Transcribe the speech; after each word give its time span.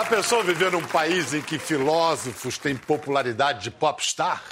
Já 0.00 0.06
pensou 0.06 0.42
viver 0.42 0.72
num 0.72 0.86
país 0.86 1.34
em 1.34 1.42
que 1.42 1.58
filósofos 1.58 2.56
têm 2.56 2.74
popularidade 2.74 3.64
de 3.64 3.70
popstar? 3.70 4.42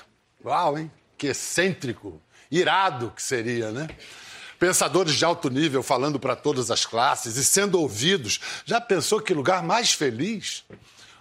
Uau, 0.44 0.76
hein? 0.76 0.90
Que 1.16 1.28
excêntrico, 1.28 2.20
irado 2.50 3.10
que 3.16 3.22
seria, 3.22 3.70
né? 3.70 3.88
Pensadores 4.58 5.14
de 5.14 5.24
alto 5.24 5.48
nível 5.48 5.82
falando 5.82 6.20
para 6.20 6.36
todas 6.36 6.70
as 6.70 6.84
classes 6.84 7.38
e 7.38 7.44
sendo 7.46 7.80
ouvidos. 7.80 8.38
Já 8.66 8.78
pensou 8.78 9.22
que 9.22 9.32
lugar 9.32 9.62
mais 9.62 9.90
feliz? 9.90 10.66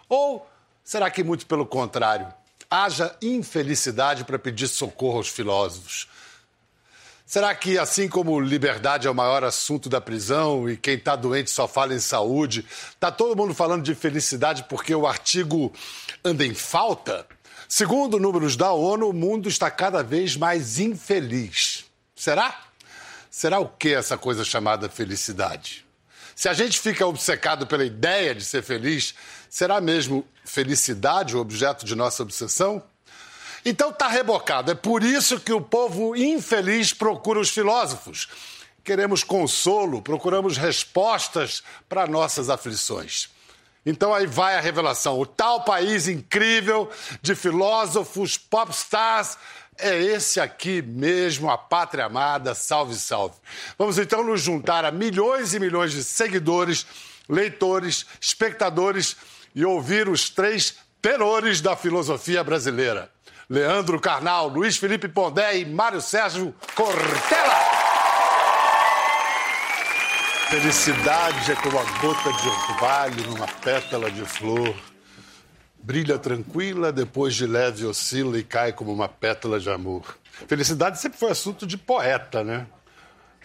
Ou 0.09 0.45
será 0.84 1.09
que 1.09 1.23
muito 1.23 1.45
pelo 1.45 1.66
contrário? 1.66 2.27
Haja 2.70 3.16
infelicidade 3.21 4.25
para 4.25 4.38
pedir 4.38 4.67
socorro 4.67 5.20
aos 5.20 5.30
filósofos. 5.30 6.09
Será 7.28 7.54
que, 7.54 7.78
assim 7.78 8.07
como 8.07 8.40
liberdade 8.40 9.05
é 9.05 9.12
o 9.12 9.13
maior 9.13 9.44
assunto 9.44 9.90
da 9.90 9.99
prisão 9.99 10.70
e 10.70 10.77
quem 10.77 10.94
está 10.94 11.13
doente 11.13 11.52
só 11.52 11.68
fala 11.68 11.94
em 11.94 11.99
saúde, 11.99 12.66
está 12.90 13.12
todo 13.12 13.35
mundo 13.35 13.54
falando 13.54 13.84
de 13.84 13.94
felicidade 13.94 14.63
porque 14.70 14.95
o 14.95 15.05
artigo 15.05 15.73
anda 16.23 16.45
em 16.45 16.54
falta? 16.54 17.27
Segundo 17.68 18.18
números 18.18 18.55
da 18.55 18.71
ONU, 18.71 19.09
o 19.09 19.13
mundo 19.13 19.49
está 19.49 19.70
cada 19.70 20.02
vez 20.02 20.38
mais 20.38 20.80
infeliz. 20.80 21.84
Será? 22.16 22.63
Será 23.30 23.59
o 23.59 23.68
que 23.68 23.94
essa 23.94 24.18
coisa 24.18 24.46
chamada 24.46 24.88
felicidade? 24.88 25.85
Se 26.34 26.48
a 26.48 26.54
gente 26.54 26.80
fica 26.80 27.05
obcecado 27.05 27.68
pela 27.68 27.84
ideia 27.84 28.34
de 28.34 28.46
ser 28.46 28.63
feliz, 28.63 29.13
será 29.49 29.82
mesmo 29.82 30.26
felicidade 30.46 31.35
o 31.35 31.41
objeto 31.41 31.85
de 31.85 31.94
nossa 31.94 32.23
obsessão? 32.23 32.82
Então 33.70 33.89
está 33.89 34.07
rebocado. 34.07 34.71
É 34.71 34.76
por 34.76 35.03
isso 35.03 35.41
que 35.41 35.52
o 35.52 35.59
povo 35.59 36.16
infeliz 36.16 36.94
procura 36.94 37.38
os 37.38 37.49
filósofos. 37.49 38.30
Queremos 38.81 39.26
consolo, 39.26 40.02
procuramos 40.02 40.55
respostas 40.55 41.62
para 41.90 42.07
nossas 42.07 42.49
aflições. 42.49 43.27
Então 43.85 44.13
aí 44.13 44.26
vai 44.26 44.55
a 44.55 44.62
revelação. 44.62 45.20
O 45.20 45.26
tal 45.26 45.65
país 45.65 46.07
incrível 46.07 46.90
de 47.21 47.35
filósofos, 47.35 48.38
popstars, 48.38 49.38
é 49.77 50.01
esse 50.01 50.40
aqui 50.40 50.82
mesmo, 50.82 51.51
a 51.51 51.57
pátria 51.57 52.05
amada, 52.05 52.55
salve, 52.55 52.95
salve. 52.95 53.35
Vamos 53.77 53.98
então 53.98 54.23
nos 54.23 54.40
juntar 54.40 54.85
a 54.85 54.91
milhões 54.93 55.54
e 55.54 55.60
milhões 55.60 55.91
de 55.91 56.05
seguidores, 56.05 56.88
leitores, 57.27 58.05
espectadores 58.21 59.18
e 59.54 59.65
ouvir 59.65 60.07
os 60.07 60.29
três 60.29 60.77
tenores 61.01 61.60
da 61.60 61.76
filosofia 61.76 62.41
brasileira. 62.45 63.16
Leandro 63.49 63.98
Carnal, 63.98 64.50
Luiz 64.50 64.75
Felipe 64.75 65.07
Pondé 65.07 65.59
e 65.59 65.66
Mário 65.66 66.01
Sérgio 66.01 66.53
Cortella. 66.75 67.56
Felicidade 70.50 71.53
é 71.53 71.56
como 71.56 71.79
a 71.79 71.84
gota 72.01 72.34
de 72.34 72.50
orvalho 72.50 73.23
numa 73.28 73.47
pétala 73.47 74.12
de 74.12 74.25
flor. 74.25 74.75
Brilha 75.81 76.19
tranquila, 76.19 76.91
depois 76.91 77.35
de 77.35 77.47
leve 77.47 77.85
oscila 77.85 78.38
e 78.38 78.44
cai 78.44 78.73
como 78.73 78.91
uma 78.91 79.07
pétala 79.07 79.61
de 79.61 79.69
amor. 79.69 80.17
Felicidade 80.45 81.00
sempre 81.00 81.17
foi 81.17 81.31
assunto 81.31 81.66
de 81.66 81.78
poeta, 81.78 82.44
né? 82.44 82.67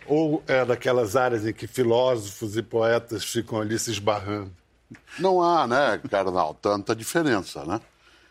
Ou 0.04 0.42
é 0.48 0.64
daquelas 0.64 1.14
áreas 1.14 1.46
em 1.46 1.52
que 1.52 1.68
filósofos 1.68 2.56
e 2.56 2.62
poetas 2.62 3.24
ficam 3.24 3.60
ali 3.60 3.78
se 3.78 3.92
esbarrando? 3.92 4.52
Não 5.16 5.40
há, 5.40 5.64
né, 5.64 6.00
Carnal, 6.10 6.54
tanta 6.54 6.92
diferença, 6.92 7.64
né? 7.64 7.80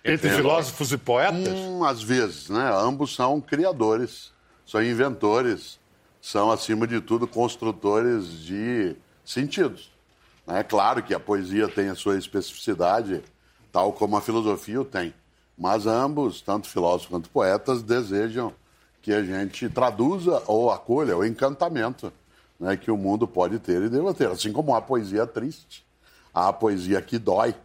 Entre 0.03 0.27
Entendo. 0.27 0.35
filósofos 0.35 0.91
e 0.91 0.97
poetas? 0.97 1.53
Hum, 1.53 1.83
às 1.83 2.02
vezes, 2.02 2.49
né? 2.49 2.71
Ambos 2.73 3.13
são 3.13 3.39
criadores, 3.39 4.31
são 4.66 4.83
inventores, 4.83 5.80
são, 6.19 6.52
acima 6.52 6.88
de 6.88 6.99
tudo, 6.99 7.27
construtores 7.27 8.39
de 8.39 8.95
sentidos. 9.23 9.91
É 10.47 10.63
claro 10.63 11.03
que 11.03 11.13
a 11.13 11.19
poesia 11.19 11.67
tem 11.67 11.89
a 11.89 11.95
sua 11.95 12.17
especificidade, 12.17 13.23
tal 13.72 13.94
como 13.94 14.17
a 14.17 14.22
filosofia 14.22 14.81
o 14.81 14.85
tem. 14.85 15.13
Mas 15.57 15.85
ambos, 15.85 16.41
tanto 16.41 16.67
filósofos 16.67 17.07
quanto 17.07 17.29
poetas, 17.29 17.84
desejam 17.84 18.51
que 19.01 19.13
a 19.13 19.23
gente 19.23 19.69
traduza 19.69 20.41
ou 20.47 20.72
acolha 20.72 21.16
o 21.16 21.25
encantamento 21.25 22.11
né, 22.59 22.78
que 22.78 22.91
o 22.91 22.97
mundo 22.97 23.28
pode 23.28 23.59
ter 23.59 23.81
e 23.81 23.90
deva 23.90 24.13
ter. 24.13 24.29
Assim 24.29 24.51
como 24.51 24.75
há 24.75 24.81
poesia 24.81 25.25
triste, 25.25 25.84
há 26.34 26.51
poesia 26.53 27.01
que 27.01 27.17
dói, 27.17 27.56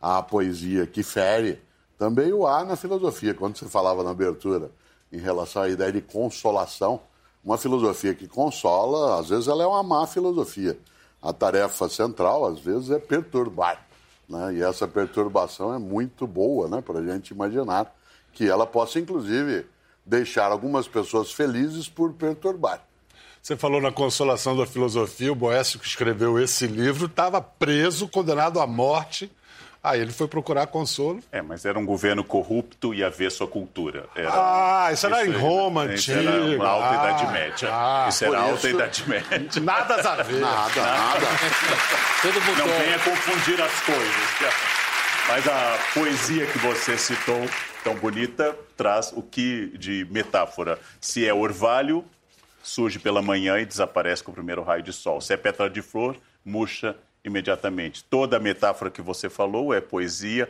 há 0.00 0.22
poesia 0.22 0.86
que 0.86 1.02
fere, 1.02 1.60
também 1.98 2.32
o 2.32 2.46
há 2.46 2.64
na 2.64 2.76
filosofia, 2.76 3.34
quando 3.34 3.56
você 3.56 3.66
falava 3.66 4.02
na 4.02 4.10
abertura 4.10 4.70
em 5.12 5.18
relação 5.18 5.62
à 5.62 5.68
ideia 5.68 5.92
de 5.92 6.00
consolação, 6.00 7.00
uma 7.44 7.56
filosofia 7.56 8.14
que 8.14 8.26
consola, 8.26 9.20
às 9.20 9.28
vezes 9.28 9.48
ela 9.48 9.62
é 9.62 9.66
uma 9.66 9.82
má 9.82 10.06
filosofia. 10.06 10.78
A 11.22 11.32
tarefa 11.32 11.88
central, 11.88 12.44
às 12.46 12.58
vezes, 12.58 12.90
é 12.90 12.98
perturbar. 12.98 13.86
Né? 14.28 14.54
E 14.54 14.62
essa 14.62 14.88
perturbação 14.88 15.72
é 15.74 15.78
muito 15.78 16.26
boa 16.26 16.68
né? 16.68 16.80
para 16.80 16.98
a 16.98 17.02
gente 17.04 17.30
imaginar 17.30 17.94
que 18.32 18.48
ela 18.48 18.66
possa, 18.66 18.98
inclusive, 18.98 19.66
deixar 20.04 20.50
algumas 20.50 20.88
pessoas 20.88 21.32
felizes 21.32 21.88
por 21.88 22.12
perturbar. 22.12 22.82
Você 23.40 23.56
falou 23.56 23.80
na 23.80 23.92
consolação 23.92 24.56
da 24.56 24.66
filosofia, 24.66 25.30
o 25.30 25.36
Boécio 25.36 25.78
que 25.78 25.86
escreveu 25.86 26.38
esse 26.38 26.66
livro 26.66 27.06
estava 27.06 27.40
preso, 27.42 28.08
condenado 28.08 28.58
à 28.58 28.66
morte 28.66 29.30
Aí 29.84 30.00
ele 30.00 30.12
foi 30.12 30.26
procurar 30.26 30.66
consolo. 30.68 31.20
É, 31.30 31.42
mas 31.42 31.66
era 31.66 31.78
um 31.78 31.84
governo 31.84 32.24
corrupto 32.24 32.94
e 32.94 33.04
avesso 33.04 33.44
à 33.44 33.46
cultura. 33.46 34.06
Era, 34.16 34.30
ah, 34.32 34.90
isso 34.90 35.04
era 35.04 35.22
isso 35.22 35.30
em 35.30 35.38
Roma, 35.38 35.82
antiga. 35.82 36.20
Era 36.20 36.56
uma 36.56 36.68
alta 36.68 36.88
ah, 36.88 36.94
Idade 36.94 37.32
Média. 37.32 37.68
Ah, 37.70 38.06
isso 38.08 38.24
era 38.24 38.38
alta 38.38 38.54
isso... 38.54 38.68
Idade 38.68 39.04
Média. 39.06 39.60
Nada 39.60 39.94
a 39.96 40.22
ver. 40.22 40.40
Nada, 40.40 40.80
nada. 40.80 41.26
Tudo 42.22 42.40
Não 42.40 42.78
venha 42.78 42.98
confundir 42.98 43.60
as 43.60 43.80
coisas. 43.82 44.54
Mas 45.28 45.46
a 45.46 45.78
poesia 45.92 46.46
que 46.46 46.58
você 46.60 46.96
citou, 46.96 47.46
tão 47.82 47.94
bonita, 47.96 48.56
traz 48.78 49.12
o 49.14 49.20
que 49.20 49.76
de 49.76 50.06
metáfora? 50.10 50.78
Se 50.98 51.28
é 51.28 51.34
orvalho, 51.34 52.02
surge 52.62 52.98
pela 52.98 53.20
manhã 53.20 53.58
e 53.58 53.66
desaparece 53.66 54.24
com 54.24 54.32
o 54.32 54.34
primeiro 54.34 54.62
raio 54.62 54.82
de 54.82 54.94
sol. 54.94 55.20
Se 55.20 55.34
é 55.34 55.36
pétala 55.36 55.68
de 55.68 55.82
flor, 55.82 56.16
murcha 56.42 56.96
imediatamente. 57.24 58.04
Toda 58.04 58.36
a 58.36 58.40
metáfora 58.40 58.90
que 58.90 59.00
você 59.00 59.30
falou 59.30 59.72
é 59.72 59.80
poesia, 59.80 60.48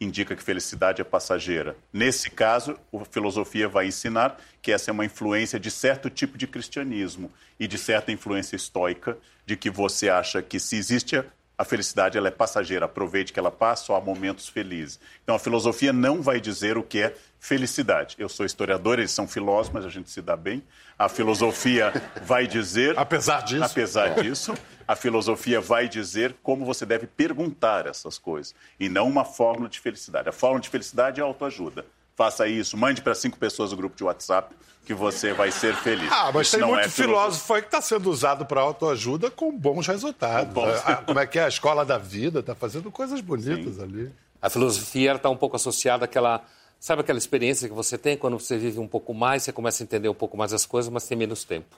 indica 0.00 0.36
que 0.36 0.42
felicidade 0.42 1.00
é 1.00 1.04
passageira. 1.04 1.76
Nesse 1.92 2.30
caso, 2.30 2.78
a 2.92 3.04
filosofia 3.04 3.68
vai 3.68 3.86
ensinar 3.86 4.38
que 4.60 4.72
essa 4.72 4.90
é 4.90 4.92
uma 4.92 5.04
influência 5.04 5.58
de 5.58 5.70
certo 5.70 6.10
tipo 6.10 6.36
de 6.36 6.46
cristianismo 6.46 7.30
e 7.58 7.66
de 7.66 7.78
certa 7.78 8.12
influência 8.12 8.56
estoica, 8.56 9.16
de 9.44 9.56
que 9.56 9.70
você 9.70 10.08
acha 10.08 10.42
que 10.42 10.60
se 10.60 10.76
existe 10.76 11.22
a 11.58 11.64
felicidade 11.64 12.18
ela 12.18 12.28
é 12.28 12.30
passageira, 12.30 12.84
aproveite 12.84 13.32
que 13.32 13.38
ela 13.38 13.50
passa 13.50 13.92
ou 13.92 13.98
há 13.98 14.00
momentos 14.00 14.48
felizes. 14.48 15.00
Então 15.22 15.34
a 15.34 15.38
filosofia 15.38 15.92
não 15.92 16.20
vai 16.20 16.38
dizer 16.38 16.76
o 16.76 16.82
que 16.82 17.00
é 17.00 17.14
felicidade. 17.40 18.14
Eu 18.18 18.28
sou 18.28 18.44
historiador, 18.44 18.98
eles 18.98 19.10
são 19.10 19.26
filósofos, 19.26 19.72
mas 19.72 19.84
a 19.86 19.88
gente 19.88 20.10
se 20.10 20.20
dá 20.20 20.36
bem. 20.36 20.62
A 20.98 21.08
filosofia 21.08 21.92
vai 22.22 22.46
dizer. 22.46 22.96
Apesar 22.98 23.40
disso. 23.40 23.64
Apesar 23.64 24.14
disso, 24.22 24.54
a 24.86 24.94
filosofia 24.94 25.60
vai 25.60 25.88
dizer 25.88 26.36
como 26.42 26.64
você 26.64 26.84
deve 26.84 27.06
perguntar 27.06 27.86
essas 27.86 28.18
coisas 28.18 28.54
e 28.78 28.88
não 28.88 29.08
uma 29.08 29.24
fórmula 29.24 29.68
de 29.68 29.80
felicidade. 29.80 30.28
A 30.28 30.32
fórmula 30.32 30.60
de 30.60 30.68
felicidade 30.68 31.20
é 31.20 31.24
autoajuda. 31.24 31.86
Faça 32.16 32.48
isso, 32.48 32.76
mande 32.76 33.02
para 33.02 33.14
cinco 33.14 33.38
pessoas 33.38 33.70
no 33.70 33.76
grupo 33.76 33.94
de 33.94 34.02
WhatsApp 34.02 34.56
que 34.86 34.94
você 34.94 35.34
vai 35.34 35.50
ser 35.50 35.74
feliz. 35.76 36.10
Ah, 36.10 36.30
mas 36.32 36.46
Isso 36.46 36.56
tem 36.56 36.66
muito 36.66 36.86
é 36.86 36.88
filósofo 36.88 37.52
aí 37.54 37.60
que 37.60 37.68
está 37.68 37.82
sendo 37.82 38.08
usado 38.08 38.46
para 38.46 38.60
autoajuda 38.60 39.30
com 39.30 39.50
bons 39.56 39.86
resultados. 39.86 40.54
Bom. 40.54 40.64
Ah, 40.84 40.96
como 40.96 41.18
é 41.18 41.26
que 41.26 41.38
é? 41.38 41.44
A 41.44 41.48
escola 41.48 41.84
da 41.84 41.98
vida 41.98 42.38
está 42.38 42.54
fazendo 42.54 42.90
coisas 42.90 43.20
bonitas 43.20 43.74
Sim. 43.74 43.82
ali. 43.82 44.12
A 44.40 44.48
filosofia 44.48 45.12
está 45.12 45.28
um 45.28 45.36
pouco 45.36 45.56
associada 45.56 46.04
àquela. 46.04 46.42
Sabe 46.78 47.00
aquela 47.00 47.18
experiência 47.18 47.68
que 47.68 47.74
você 47.74 47.98
tem 47.98 48.16
quando 48.16 48.38
você 48.38 48.56
vive 48.56 48.78
um 48.78 48.86
pouco 48.86 49.12
mais, 49.12 49.42
você 49.42 49.52
começa 49.52 49.82
a 49.82 49.84
entender 49.84 50.08
um 50.08 50.14
pouco 50.14 50.36
mais 50.36 50.52
as 50.52 50.64
coisas, 50.64 50.90
mas 50.90 51.06
tem 51.06 51.18
menos 51.18 51.42
tempo. 51.42 51.76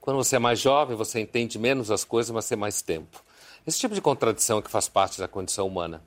Quando 0.00 0.16
você 0.16 0.36
é 0.36 0.38
mais 0.38 0.60
jovem, 0.60 0.96
você 0.96 1.18
entende 1.18 1.58
menos 1.58 1.90
as 1.90 2.04
coisas, 2.04 2.30
mas 2.30 2.46
tem 2.46 2.58
mais 2.58 2.82
tempo. 2.82 3.24
Esse 3.66 3.78
tipo 3.78 3.94
de 3.94 4.00
contradição 4.00 4.58
é 4.58 4.62
que 4.62 4.70
faz 4.70 4.88
parte 4.88 5.18
da 5.18 5.28
condição 5.28 5.66
humana. 5.66 6.02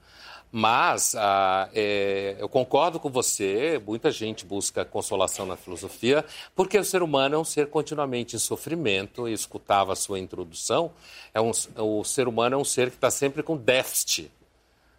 Mas 0.57 1.13
ah, 1.15 1.67
é, 1.73 2.37
eu 2.39 2.47
concordo 2.47 2.97
com 2.97 3.09
você, 3.09 3.77
muita 3.85 4.09
gente 4.09 4.45
busca 4.45 4.85
consolação 4.85 5.45
na 5.45 5.57
filosofia, 5.57 6.23
porque 6.55 6.79
o 6.79 6.83
ser 6.85 7.03
humano 7.03 7.35
é 7.35 7.37
um 7.37 7.43
ser 7.43 7.67
continuamente 7.67 8.37
em 8.37 8.39
sofrimento, 8.39 9.27
e 9.27 9.33
escutava 9.33 9.91
a 9.91 9.97
sua 9.97 10.17
introdução, 10.17 10.93
é 11.33 11.41
um, 11.41 11.51
o 11.75 12.05
ser 12.05 12.29
humano 12.29 12.55
é 12.55 12.57
um 12.57 12.63
ser 12.63 12.89
que 12.89 12.95
está 12.95 13.11
sempre 13.11 13.43
com 13.43 13.57
déficit 13.57 14.31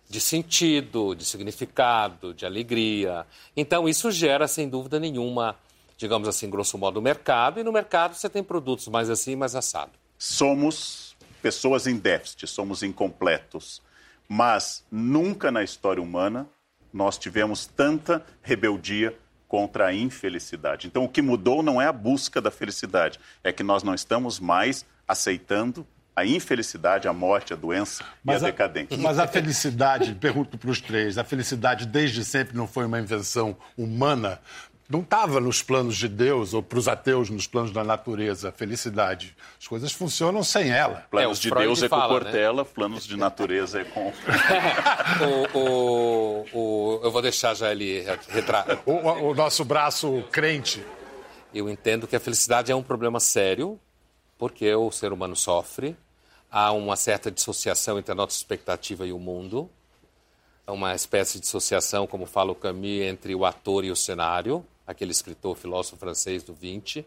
de 0.06 0.20
sentido, 0.20 1.14
de 1.14 1.24
significado, 1.24 2.34
de 2.34 2.44
alegria. 2.44 3.26
Então, 3.56 3.88
isso 3.88 4.10
gera, 4.10 4.46
sem 4.46 4.68
dúvida 4.68 5.00
nenhuma, 5.00 5.56
digamos 5.96 6.28
assim, 6.28 6.50
grosso 6.50 6.76
modo, 6.76 6.98
o 6.98 7.02
mercado, 7.02 7.58
e 7.58 7.64
no 7.64 7.72
mercado 7.72 8.14
você 8.14 8.28
tem 8.28 8.44
produtos 8.44 8.88
mais 8.88 9.08
assim, 9.08 9.34
mais 9.34 9.56
assado. 9.56 9.92
Somos 10.18 11.16
pessoas 11.40 11.86
em 11.86 11.96
déficit, 11.96 12.46
somos 12.46 12.82
incompletos 12.82 13.80
mas 14.28 14.84
nunca 14.90 15.50
na 15.50 15.62
história 15.62 16.02
humana 16.02 16.46
nós 16.92 17.18
tivemos 17.18 17.66
tanta 17.66 18.24
rebeldia 18.42 19.16
contra 19.46 19.86
a 19.86 19.94
infelicidade. 19.94 20.86
Então, 20.86 21.04
o 21.04 21.08
que 21.08 21.22
mudou 21.22 21.62
não 21.62 21.80
é 21.80 21.86
a 21.86 21.92
busca 21.92 22.40
da 22.40 22.50
felicidade, 22.50 23.20
é 23.44 23.52
que 23.52 23.62
nós 23.62 23.82
não 23.82 23.94
estamos 23.94 24.40
mais 24.40 24.84
aceitando 25.06 25.86
a 26.16 26.24
infelicidade, 26.24 27.06
a 27.06 27.12
morte, 27.12 27.52
a 27.52 27.56
doença 27.56 28.02
mas 28.24 28.40
e 28.40 28.44
a, 28.46 28.48
a 28.48 28.50
decadência. 28.50 28.96
Mas 28.96 29.18
a 29.18 29.26
felicidade, 29.28 30.14
pergunto 30.18 30.56
para 30.56 30.70
os 30.70 30.80
três, 30.80 31.18
a 31.18 31.24
felicidade 31.24 31.84
desde 31.86 32.24
sempre 32.24 32.56
não 32.56 32.66
foi 32.66 32.86
uma 32.86 32.98
invenção 32.98 33.54
humana? 33.76 34.40
Não 34.88 35.00
estava 35.00 35.40
nos 35.40 35.62
planos 35.62 35.96
de 35.96 36.06
Deus 36.06 36.54
ou 36.54 36.62
para 36.62 36.78
os 36.78 36.86
ateus 36.86 37.28
nos 37.28 37.46
planos 37.48 37.72
da 37.72 37.82
natureza, 37.82 38.50
a 38.50 38.52
felicidade. 38.52 39.36
As 39.60 39.66
coisas 39.66 39.92
funcionam 39.92 40.44
sem 40.44 40.70
ela. 40.70 41.04
Planos 41.10 41.38
é, 41.38 41.42
de 41.42 41.48
Freud 41.48 41.66
Deus 41.66 41.82
é 41.82 41.88
fala, 41.88 42.02
com 42.02 42.24
Cortella, 42.24 42.62
né? 42.62 42.68
planos 42.72 43.04
de 43.04 43.16
natureza 43.16 43.80
é 43.80 43.84
com. 43.84 44.12
o, 45.54 45.58
o, 45.58 46.46
o, 46.52 47.00
eu 47.02 47.10
vou 47.10 47.20
deixar 47.20 47.54
já 47.54 47.72
ele 47.72 48.04
retratar. 48.28 48.78
O, 48.86 49.30
o 49.30 49.34
nosso 49.34 49.64
braço 49.64 50.22
crente. 50.30 50.84
Eu 51.52 51.68
entendo 51.68 52.06
que 52.06 52.14
a 52.14 52.20
felicidade 52.20 52.70
é 52.70 52.74
um 52.74 52.82
problema 52.82 53.18
sério, 53.18 53.80
porque 54.38 54.72
o 54.72 54.92
ser 54.92 55.12
humano 55.12 55.34
sofre, 55.34 55.96
há 56.50 56.70
uma 56.70 56.94
certa 56.94 57.30
dissociação 57.30 57.98
entre 57.98 58.12
a 58.12 58.14
nossa 58.14 58.36
expectativa 58.36 59.06
e 59.06 59.12
o 59.12 59.18
mundo, 59.18 59.68
uma 60.66 60.94
espécie 60.94 61.34
de 61.34 61.40
dissociação, 61.40 62.06
como 62.06 62.26
fala 62.26 62.52
o 62.52 62.54
Camus, 62.54 63.02
entre 63.02 63.34
o 63.34 63.44
ator 63.44 63.84
e 63.84 63.90
o 63.90 63.96
cenário, 63.96 64.64
aquele 64.86 65.12
escritor, 65.12 65.56
filósofo 65.56 65.96
francês 65.96 66.42
do 66.42 66.54
20. 66.54 67.04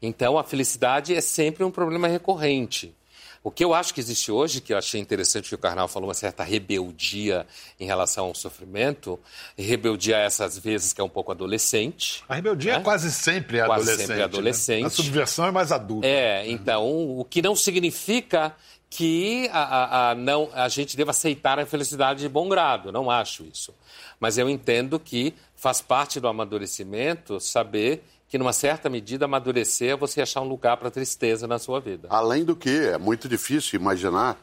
Então, 0.00 0.38
a 0.38 0.44
felicidade 0.44 1.14
é 1.14 1.20
sempre 1.20 1.64
um 1.64 1.70
problema 1.70 2.08
recorrente. 2.08 2.94
O 3.42 3.50
que 3.50 3.64
eu 3.64 3.72
acho 3.72 3.94
que 3.94 4.00
existe 4.00 4.32
hoje, 4.32 4.60
que 4.60 4.72
eu 4.72 4.78
achei 4.78 5.00
interessante 5.00 5.48
que 5.48 5.54
o 5.54 5.58
Karnal 5.58 5.86
falou, 5.86 6.08
uma 6.08 6.14
certa 6.14 6.42
rebeldia 6.42 7.46
em 7.78 7.86
relação 7.86 8.26
ao 8.26 8.34
sofrimento, 8.34 9.18
rebeldia 9.56 10.16
essas 10.16 10.58
vezes 10.58 10.92
que 10.92 11.00
é 11.00 11.04
um 11.04 11.08
pouco 11.08 11.30
adolescente. 11.30 12.24
A 12.28 12.34
rebeldia 12.34 12.72
né? 12.74 12.80
é 12.80 12.82
quase 12.82 13.12
sempre 13.12 13.58
quase 13.58 13.72
adolescente. 13.72 14.06
Sempre 14.06 14.22
adolescente. 14.22 14.80
Né? 14.82 14.86
A 14.86 14.90
subversão 14.90 15.46
é 15.46 15.50
mais 15.50 15.70
adulta. 15.70 16.06
É, 16.06 16.50
então, 16.50 17.18
o 17.18 17.24
que 17.24 17.40
não 17.40 17.54
significa 17.54 18.54
que 18.90 19.48
a, 19.52 19.62
a, 19.62 20.10
a, 20.10 20.14
não, 20.14 20.50
a 20.52 20.68
gente 20.68 20.96
deva 20.96 21.10
aceitar 21.10 21.58
a 21.58 21.66
felicidade 21.66 22.20
de 22.20 22.28
bom 22.28 22.48
grado, 22.48 22.90
não 22.90 23.10
acho 23.10 23.44
isso. 23.44 23.74
Mas 24.18 24.38
eu 24.38 24.48
entendo 24.48 24.98
que 24.98 25.34
faz 25.58 25.82
parte 25.82 26.20
do 26.20 26.28
amadurecimento 26.28 27.40
saber 27.40 28.04
que, 28.28 28.38
numa 28.38 28.52
certa 28.52 28.88
medida, 28.88 29.24
amadurecer 29.24 29.90
é 29.90 29.96
você 29.96 30.22
achar 30.22 30.40
um 30.40 30.48
lugar 30.48 30.76
para 30.76 30.88
tristeza 30.88 31.48
na 31.48 31.58
sua 31.58 31.80
vida. 31.80 32.06
Além 32.10 32.44
do 32.44 32.54
que, 32.54 32.70
é 32.70 32.96
muito 32.96 33.28
difícil 33.28 33.80
imaginar 33.80 34.38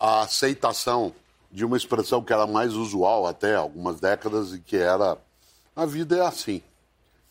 a 0.00 0.22
aceitação 0.22 1.14
de 1.50 1.64
uma 1.64 1.76
expressão 1.76 2.22
que 2.22 2.32
era 2.32 2.44
mais 2.44 2.74
usual 2.74 3.24
até 3.24 3.54
algumas 3.54 4.00
décadas 4.00 4.52
e 4.52 4.58
que 4.58 4.76
era 4.76 5.16
a 5.76 5.86
vida 5.86 6.16
é 6.16 6.26
assim. 6.26 6.60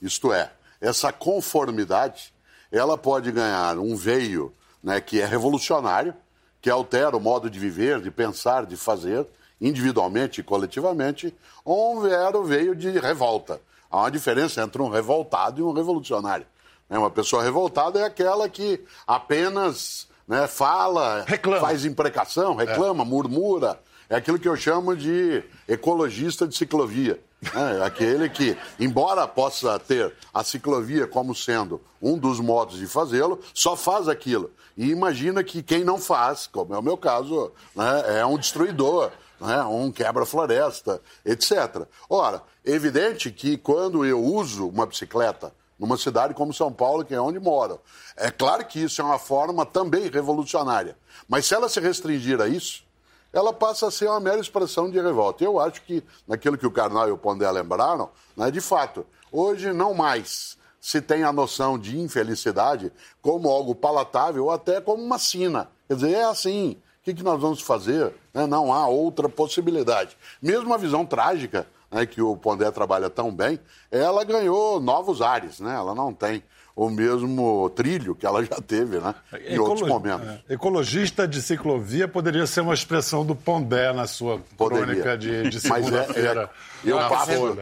Isto 0.02 0.32
é, 0.32 0.50
essa 0.80 1.12
conformidade, 1.12 2.34
ela 2.72 2.98
pode 2.98 3.30
ganhar 3.30 3.78
um 3.78 3.94
veio 3.94 4.54
né, 4.82 5.02
que 5.02 5.20
é 5.20 5.26
revolucionário, 5.26 6.14
que 6.62 6.70
altera 6.70 7.18
o 7.18 7.20
modo 7.20 7.50
de 7.50 7.60
viver, 7.60 8.00
de 8.00 8.10
pensar, 8.10 8.66
de 8.66 8.78
fazer, 8.78 9.28
individualmente 9.60 10.42
e 10.42 10.44
coletivamente, 10.44 11.36
um 11.66 12.00
vero 12.02 12.44
veio 12.44 12.76
de 12.76 12.92
revolta. 13.00 13.60
Há 13.90 13.98
uma 13.98 14.12
diferença 14.12 14.62
entre 14.62 14.82
um 14.82 14.90
revoltado 14.90 15.60
e 15.60 15.64
um 15.64 15.72
revolucionário. 15.72 16.46
Né, 16.90 16.98
uma 16.98 17.10
pessoa 17.10 17.44
revoltada 17.44 18.00
é 18.00 18.04
aquela 18.04 18.48
que 18.48 18.84
apenas 19.06 20.08
né, 20.28 20.48
fala, 20.48 21.24
reclama. 21.28 21.62
faz 21.62 21.86
imprecação, 21.86 22.56
reclama, 22.56 23.04
é. 23.04 23.06
murmura. 23.06 23.80
É 24.10 24.16
aquilo 24.16 24.40
que 24.40 24.48
eu 24.48 24.56
chamo 24.56 24.96
de 24.96 25.44
ecologista 25.68 26.48
de 26.48 26.56
ciclovia. 26.56 27.20
É, 27.54 27.86
aquele 27.86 28.30
que, 28.30 28.58
embora 28.80 29.28
possa 29.28 29.78
ter 29.78 30.12
a 30.34 30.44
ciclovia 30.44 31.06
como 31.06 31.36
sendo 31.36 31.80
um 32.02 32.18
dos 32.18 32.40
modos 32.40 32.80
de 32.80 32.88
fazê-lo, 32.88 33.40
só 33.54 33.76
faz 33.76 34.08
aquilo. 34.08 34.52
E 34.76 34.90
imagina 34.90 35.44
que 35.44 35.62
quem 35.62 35.84
não 35.84 36.00
faz, 36.00 36.48
como 36.48 36.74
é 36.74 36.78
o 36.78 36.82
meu 36.82 36.98
caso, 36.98 37.52
né, 37.76 38.20
é 38.20 38.26
um 38.26 38.38
destruidor, 38.38 39.12
né, 39.40 39.64
um 39.64 39.92
quebra-floresta, 39.92 41.02
etc. 41.26 41.86
Ora, 42.10 42.42
é 42.66 42.72
evidente 42.72 43.32
que 43.32 43.58
quando 43.58 44.06
eu 44.06 44.24
uso 44.24 44.68
uma 44.68 44.86
bicicleta 44.86 45.54
numa 45.78 45.98
cidade 45.98 46.34
como 46.34 46.54
São 46.54 46.72
Paulo, 46.72 47.06
que 47.06 47.14
é 47.14 47.22
onde 47.22 47.40
moro, 47.40 47.80
é 48.16 48.32
claro 48.32 48.66
que 48.66 48.82
isso 48.82 49.02
é 49.02 49.04
uma 49.04 49.20
forma 49.20 49.66
também 49.66 50.10
revolucionária. 50.10 50.98
Mas 51.28 51.46
se 51.46 51.54
ela 51.54 51.70
se 51.70 51.80
restringir 51.80 52.42
a 52.42 52.48
isso, 52.48 52.84
ela 53.32 53.54
passa 53.54 53.88
a 53.88 53.92
ser 53.92 54.08
uma 54.08 54.20
mera 54.20 54.40
expressão 54.40 54.90
de 54.90 55.00
revolta. 55.00 55.44
Eu 55.44 55.60
acho 55.60 55.82
que, 55.84 56.04
naquilo 56.28 56.58
que 56.58 56.66
o 56.66 56.72
Karnal 56.72 57.08
e 57.08 57.12
o 57.12 57.18
Pondé 57.18 57.50
lembraram, 57.52 58.10
né, 58.36 58.50
de 58.50 58.62
fato, 58.62 59.06
hoje 59.32 59.72
não 59.72 59.94
mais 59.94 60.58
se 60.80 61.02
tem 61.02 61.24
a 61.24 61.34
noção 61.34 61.78
de 61.78 62.00
infelicidade 62.00 62.92
como 63.22 63.50
algo 63.50 63.76
palatável 63.76 64.46
ou 64.46 64.52
até 64.52 64.80
como 64.80 65.04
uma 65.04 65.20
sina. 65.20 65.70
Quer 65.88 65.96
dizer, 65.96 66.12
é 66.14 66.24
assim, 66.24 66.78
que, 67.08 67.14
que 67.14 67.24
nós 67.24 67.40
vamos 67.40 67.62
fazer? 67.62 68.14
Né, 68.34 68.46
não 68.46 68.74
há 68.74 68.88
outra 68.88 69.30
possibilidade. 69.30 70.18
Mesmo 70.42 70.74
a 70.74 70.78
visão 70.78 71.06
trágica, 71.06 71.66
né, 71.90 72.06
que 72.06 72.22
o 72.22 72.36
Pondé 72.36 72.70
trabalha 72.72 73.10
tão 73.10 73.34
bem, 73.34 73.60
ela 73.90 74.24
ganhou 74.24 74.80
novos 74.80 75.22
ares, 75.22 75.60
né? 75.60 75.74
ela 75.74 75.96
não 75.96 76.14
tem 76.14 76.44
o 76.76 76.90
mesmo 76.90 77.72
trilho 77.72 78.14
que 78.14 78.26
ela 78.26 78.44
já 78.44 78.58
teve, 78.58 79.00
né? 79.00 79.16
Em 79.34 79.56
Ecolo... 79.56 79.70
outros 79.70 79.88
momentos. 79.88 80.28
É. 80.48 80.54
Ecologista 80.54 81.28
de 81.28 81.42
ciclovia 81.42 82.08
poderia 82.08 82.46
ser 82.46 82.62
uma 82.62 82.74
expressão 82.74 83.26
do 83.26 83.36
Pondé 83.36 83.92
na 83.94 84.06
sua 84.06 84.40
poderia. 84.56 84.86
crônica 84.86 85.18
de, 85.18 85.50
de 85.50 85.60
segunda-feira. 85.60 86.52
É, 86.86 86.90
é, 86.90 86.92
eu 86.92 86.98
passo, 86.98 87.58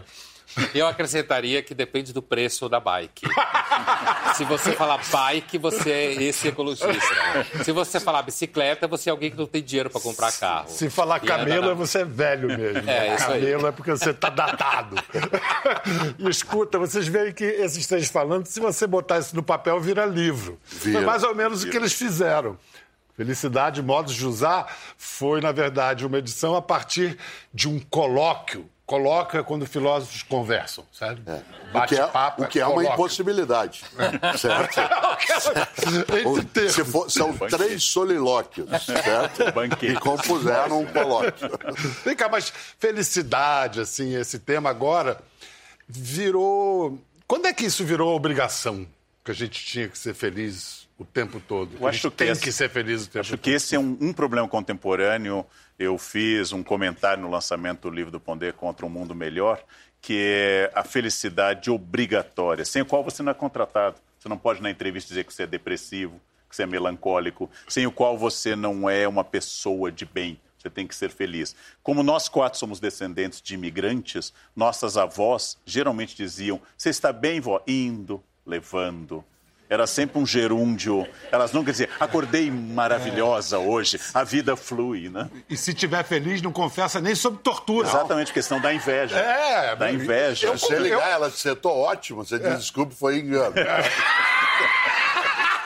eu 0.73 0.87
acrescentaria 0.87 1.61
que 1.61 1.73
depende 1.73 2.13
do 2.13 2.21
preço 2.21 2.67
da 2.69 2.79
bike. 2.79 3.27
Se 4.35 4.43
você 4.43 4.71
falar 4.73 4.99
bike, 5.11 5.57
você 5.57 5.91
é 5.91 6.23
esse 6.23 6.47
ecologista. 6.47 6.87
Se 7.63 7.71
você 7.71 7.99
falar 7.99 8.21
bicicleta, 8.21 8.87
você 8.87 9.09
é 9.09 9.11
alguém 9.11 9.31
que 9.31 9.37
não 9.37 9.45
tem 9.45 9.63
dinheiro 9.63 9.89
para 9.89 10.01
comprar 10.01 10.31
carro. 10.31 10.69
Se 10.69 10.89
falar 10.89 11.23
e 11.23 11.27
camelo, 11.27 11.71
é 11.71 11.73
você 11.73 11.99
é 11.99 12.05
velho 12.05 12.47
mesmo. 12.47 12.89
É, 12.89 13.15
isso 13.15 13.25
camelo 13.27 13.65
aí. 13.65 13.69
é 13.69 13.71
porque 13.71 13.91
você 13.91 14.09
está 14.11 14.29
datado. 14.29 14.95
e 16.19 16.29
escuta, 16.29 16.77
vocês 16.77 17.07
veem 17.07 17.33
que 17.33 17.43
esses 17.43 17.85
três 17.87 18.09
falando, 18.09 18.45
se 18.45 18.59
você 18.59 18.85
botar 18.87 19.19
isso 19.19 19.35
no 19.35 19.43
papel, 19.43 19.79
vira 19.79 20.05
livro. 20.05 20.59
Vira, 20.65 20.99
Foi 20.99 21.05
mais 21.05 21.23
ou 21.23 21.35
menos 21.35 21.59
vira. 21.59 21.69
o 21.69 21.71
que 21.71 21.77
eles 21.77 21.93
fizeram. 21.93 22.57
Felicidade, 23.15 23.81
modos 23.81 24.13
de 24.13 24.25
usar, 24.25 24.75
foi, 24.97 25.39
na 25.39 25.53
verdade, 25.53 26.05
uma 26.05 26.17
edição 26.17 26.53
a 26.53 26.61
partir 26.61 27.17
de 27.53 27.69
um 27.69 27.79
colóquio 27.79 28.69
coloca 28.85 29.43
quando 29.43 29.65
filósofos 29.65 30.21
conversam, 30.23 30.85
sabe? 30.91 31.21
É. 31.25 31.41
Bate 31.71 31.93
o 31.93 31.97
que 31.97 32.03
é, 32.03 32.07
papo, 32.07 32.43
o 32.43 32.47
que 32.47 32.59
é 32.59 32.67
uma 32.67 32.83
impossibilidade. 32.83 33.83
É. 33.97 34.37
Certo? 34.37 34.75
Se 36.71 36.85
for, 36.85 37.09
são 37.09 37.35
três 37.35 37.83
solilóquios, 37.83 38.69
certo? 38.83 39.43
E 39.81 39.95
compuseram 39.95 40.81
um 40.81 40.85
colóquio. 40.85 41.49
Vem 42.05 42.15
cá, 42.15 42.29
mas 42.29 42.53
felicidade, 42.77 43.79
assim, 43.81 44.15
esse 44.15 44.39
tema 44.39 44.69
agora 44.69 45.19
virou. 45.87 46.99
Quando 47.27 47.47
é 47.47 47.53
que 47.53 47.65
isso 47.65 47.83
virou 47.83 48.15
obrigação? 48.15 48.87
Que 49.23 49.31
a 49.31 49.33
gente 49.33 49.63
tinha 49.65 49.87
que 49.87 49.97
ser 49.97 50.13
feliz 50.13 50.84
o 50.97 51.05
tempo 51.05 51.39
todo. 51.39 51.77
Eu 51.79 51.87
acho 51.87 52.09
que 52.09 52.17
tem 52.17 52.29
esse, 52.29 52.41
que 52.41 52.51
ser 52.51 52.69
feliz 52.69 53.03
o 53.03 53.07
tempo 53.07 53.19
acho 53.19 53.29
todo. 53.31 53.39
Acho 53.39 53.43
que 53.43 53.51
esse 53.51 53.75
é 53.75 53.79
um, 53.79 53.97
um 53.99 54.13
problema 54.13 54.47
contemporâneo 54.47 55.45
eu 55.77 55.97
fiz 55.97 56.53
um 56.53 56.63
comentário 56.63 57.21
no 57.21 57.29
lançamento 57.29 57.89
do 57.89 57.89
livro 57.89 58.11
do 58.11 58.19
Pondé 58.19 58.51
contra 58.51 58.85
um 58.85 58.89
mundo 58.89 59.13
melhor, 59.13 59.61
que 60.01 60.17
é 60.17 60.71
a 60.73 60.83
felicidade 60.83 61.69
obrigatória, 61.69 62.63
sem 62.63 62.81
a 62.81 62.85
qual 62.85 63.03
você 63.03 63.21
não 63.21 63.31
é 63.31 63.35
contratado. 63.35 63.97
Você 64.17 64.29
não 64.29 64.37
pode 64.37 64.61
na 64.61 64.71
entrevista 64.71 65.09
dizer 65.09 65.25
que 65.25 65.33
você 65.33 65.43
é 65.43 65.47
depressivo, 65.47 66.19
que 66.49 66.55
você 66.55 66.63
é 66.63 66.65
melancólico, 66.65 67.49
sem 67.67 67.85
o 67.85 67.91
qual 67.91 68.17
você 68.17 68.55
não 68.55 68.89
é 68.89 69.07
uma 69.07 69.23
pessoa 69.23 69.91
de 69.91 70.05
bem. 70.05 70.39
Você 70.57 70.69
tem 70.69 70.87
que 70.87 70.95
ser 70.95 71.09
feliz. 71.09 71.55
Como 71.83 72.01
nós 72.01 72.27
quatro 72.27 72.57
somos 72.57 72.79
descendentes 72.79 73.41
de 73.41 73.53
imigrantes, 73.53 74.33
nossas 74.55 74.97
avós 74.97 75.57
geralmente 75.65 76.15
diziam: 76.15 76.59
Você 76.75 76.89
está 76.89 77.13
bem, 77.13 77.39
vó? 77.39 77.61
Indo, 77.67 78.23
levando, 78.45 79.23
era 79.69 79.87
sempre 79.87 80.19
um 80.19 80.25
gerúndio. 80.25 81.07
Elas 81.31 81.51
nunca 81.51 81.71
diziam, 81.71 81.89
acordei 81.99 82.51
maravilhosa 82.51 83.55
é. 83.55 83.59
hoje, 83.59 83.99
a 84.13 84.23
vida 84.23 84.55
flui, 84.55 85.09
né? 85.09 85.29
E 85.49 85.57
se 85.57 85.73
tiver 85.73 86.03
feliz, 86.03 86.41
não 86.41 86.51
confessa 86.51 87.01
nem 87.01 87.15
sobre 87.15 87.41
tortura. 87.41 87.87
Exatamente, 87.87 88.31
questão 88.31 88.59
da 88.59 88.73
inveja. 88.73 89.17
É, 89.17 89.75
da 89.75 89.91
inveja. 89.91 90.57
Se 90.57 90.65
você 90.65 90.77
ligar, 90.77 90.95
eu... 90.95 91.01
ela 91.01 91.29
você 91.29 91.55
tô 91.55 91.69
ótimo, 91.69 92.25
você 92.25 92.37
diz, 92.37 92.47
é. 92.47 92.55
desculpe, 92.55 92.95
foi 92.95 93.19
engano. 93.19 93.53
É. 93.57 93.83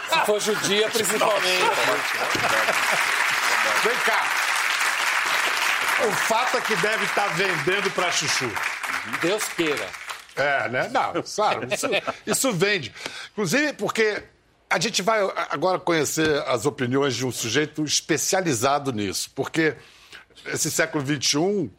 se 0.10 0.26
for 0.26 0.40
judia, 0.40 0.90
principalmente. 0.90 1.64
Vem 3.84 3.96
cá. 4.06 4.26
O 6.08 6.12
fato 6.12 6.58
é 6.58 6.62
que 6.62 6.76
deve 6.78 7.04
estar 7.06 7.28
vendendo 7.36 7.92
para 7.92 8.10
chuchu. 8.12 8.50
Deus 9.22 9.44
queira. 9.50 9.86
É, 10.36 10.70
né? 10.70 10.90
Não, 10.90 11.22
claro, 11.36 11.68
isso, 11.74 11.88
isso 12.26 12.52
vende. 12.54 12.94
Inclusive 13.32 13.74
porque 13.74 14.24
a 14.70 14.80
gente 14.80 15.02
vai 15.02 15.20
agora 15.50 15.80
conhecer 15.80 16.42
as 16.44 16.66
opiniões 16.66 17.16
de 17.16 17.26
um 17.26 17.32
sujeito 17.32 17.84
especializado 17.84 18.92
nisso, 18.92 19.32
porque 19.34 19.76
esse 20.46 20.70
século 20.70 21.04
XXI 21.04 21.72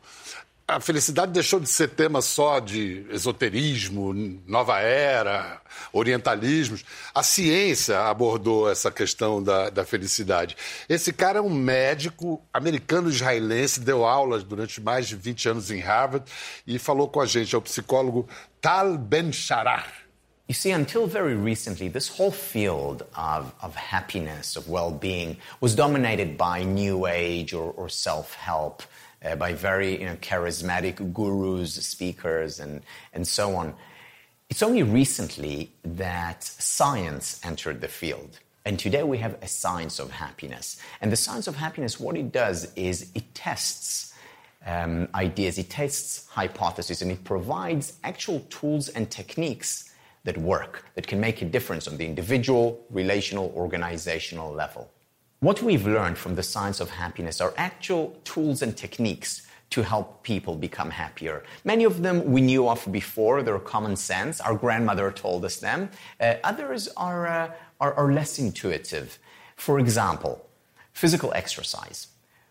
a 0.70 0.80
felicidade 0.80 1.32
deixou 1.32 1.58
de 1.58 1.68
ser 1.68 1.88
tema 1.88 2.22
só 2.22 2.60
de 2.60 3.04
esoterismo, 3.10 4.12
nova 4.46 4.78
era, 4.80 5.60
orientalismos. 5.92 6.84
A 7.12 7.22
ciência 7.22 7.98
abordou 8.00 8.70
essa 8.70 8.90
questão 8.90 9.42
da, 9.42 9.68
da 9.68 9.84
felicidade. 9.84 10.56
Esse 10.88 11.12
cara 11.12 11.38
é 11.38 11.42
um 11.42 11.50
médico 11.50 12.40
americano-israelense, 12.52 13.80
deu 13.80 14.04
aulas 14.04 14.44
durante 14.44 14.80
mais 14.80 15.08
de 15.08 15.16
20 15.16 15.48
anos 15.48 15.70
em 15.70 15.80
Harvard 15.80 16.30
e 16.66 16.78
falou 16.78 17.08
com 17.08 17.20
a 17.20 17.26
gente, 17.26 17.54
é 17.54 17.58
o 17.58 17.62
psicólogo 17.62 18.28
Tal 18.60 18.96
Ben-Sharar. 18.96 20.00
You 20.50 20.54
see, 20.54 20.72
until 20.72 21.06
very 21.06 21.36
recently, 21.36 21.88
this 21.88 22.08
whole 22.08 22.32
field 22.32 23.06
of, 23.16 23.54
of 23.62 23.76
happiness, 23.76 24.56
of 24.56 24.68
well 24.68 24.90
being, 24.90 25.36
was 25.60 25.76
dominated 25.76 26.36
by 26.36 26.64
New 26.64 27.06
Age 27.06 27.54
or, 27.54 27.72
or 27.76 27.88
self 27.88 28.34
help, 28.34 28.82
uh, 29.24 29.36
by 29.36 29.52
very 29.52 30.00
you 30.00 30.06
know, 30.06 30.16
charismatic 30.16 31.12
gurus, 31.12 31.74
speakers, 31.74 32.60
and, 32.60 32.82
and 33.12 33.26
so 33.26 33.54
on. 33.56 33.74
It's 34.48 34.62
only 34.62 34.82
recently 34.82 35.70
that 35.84 36.42
science 36.42 37.40
entered 37.44 37.80
the 37.80 37.88
field. 37.88 38.40
And 38.64 38.78
today 38.78 39.02
we 39.02 39.18
have 39.18 39.36
a 39.42 39.48
science 39.48 39.98
of 39.98 40.10
happiness. 40.10 40.80
And 41.00 41.10
the 41.10 41.16
science 41.16 41.46
of 41.46 41.56
happiness, 41.56 41.98
what 41.98 42.16
it 42.16 42.32
does 42.32 42.72
is 42.74 43.10
it 43.14 43.34
tests 43.34 44.12
um, 44.66 45.08
ideas, 45.14 45.58
it 45.58 45.70
tests 45.70 46.26
hypotheses, 46.28 47.00
and 47.00 47.10
it 47.10 47.24
provides 47.24 47.94
actual 48.04 48.40
tools 48.50 48.88
and 48.88 49.10
techniques 49.10 49.90
that 50.24 50.36
work, 50.36 50.84
that 50.94 51.06
can 51.06 51.18
make 51.18 51.40
a 51.40 51.46
difference 51.46 51.88
on 51.88 51.96
the 51.96 52.04
individual, 52.04 52.78
relational, 52.90 53.52
organizational 53.56 54.52
level. 54.52 54.90
What 55.42 55.62
we've 55.62 55.86
learned 55.86 56.18
from 56.18 56.34
the 56.34 56.42
science 56.42 56.80
of 56.80 56.90
happiness 56.90 57.40
are 57.40 57.54
actual 57.56 58.14
tools 58.24 58.60
and 58.60 58.76
techniques 58.76 59.46
to 59.70 59.80
help 59.82 60.22
people 60.22 60.54
become 60.54 60.90
happier. 60.90 61.44
Many 61.64 61.84
of 61.84 62.02
them 62.02 62.30
we 62.30 62.42
knew 62.42 62.68
of 62.68 62.86
before, 62.92 63.42
they're 63.42 63.58
common 63.58 63.96
sense. 63.96 64.42
Our 64.42 64.54
grandmother 64.54 65.10
told 65.10 65.46
us 65.46 65.56
them. 65.56 65.88
Uh, 66.20 66.34
others 66.44 66.88
are, 66.94 67.26
uh, 67.26 67.52
are, 67.80 67.94
are 67.94 68.12
less 68.12 68.38
intuitive. 68.38 69.18
For 69.56 69.78
example, 69.78 70.46
physical 70.92 71.32
exercise. 71.34 72.08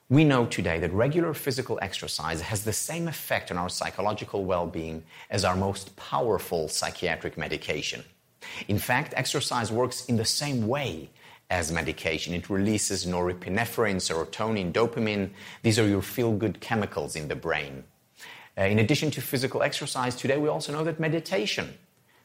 We 0.09 0.23
know 0.23 0.47
today 0.47 0.79
that 0.79 0.91
regular 0.91 1.35
physical 1.35 1.77
exercise 1.83 2.41
has 2.41 2.63
the 2.63 2.73
same 2.73 3.07
effect 3.07 3.51
on 3.51 3.57
our 3.59 3.69
psychological 3.69 4.45
well 4.45 4.65
being 4.65 5.03
as 5.29 5.45
our 5.45 5.55
most 5.55 5.95
powerful 5.95 6.67
psychiatric 6.67 7.37
medication. 7.37 8.03
In 8.67 8.79
fact, 8.79 9.13
exercise 9.15 9.71
works 9.71 10.05
in 10.05 10.17
the 10.17 10.25
same 10.25 10.67
way 10.67 11.11
as 11.49 11.71
medication. 11.71 12.33
It 12.33 12.49
releases 12.49 13.05
norepinephrine, 13.05 13.97
serotonin, 13.97 14.71
dopamine. 14.71 15.31
These 15.63 15.79
are 15.79 15.87
your 15.87 16.01
feel 16.01 16.33
good 16.33 16.59
chemicals 16.59 17.15
in 17.15 17.27
the 17.27 17.35
brain. 17.35 17.83
Uh, 18.57 18.63
in 18.63 18.79
addition 18.79 19.09
to 19.11 19.21
physical 19.21 19.63
exercise, 19.63 20.15
today 20.15 20.37
we 20.37 20.49
also 20.49 20.71
know 20.71 20.83
that 20.83 20.99
meditation 20.99 21.73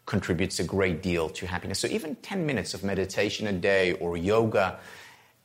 contributes 0.07 0.59
a 0.59 0.65
great 0.65 1.03
deal 1.03 1.29
to 1.31 1.47
happiness. 1.47 1.79
So 1.79 1.89
even 1.89 2.17
10 2.17 2.45
minutes 2.45 2.75
of 2.75 2.85
meditation 2.85 3.47
a 3.47 3.53
day 3.53 3.93
or 3.93 4.17
yoga 4.17 4.79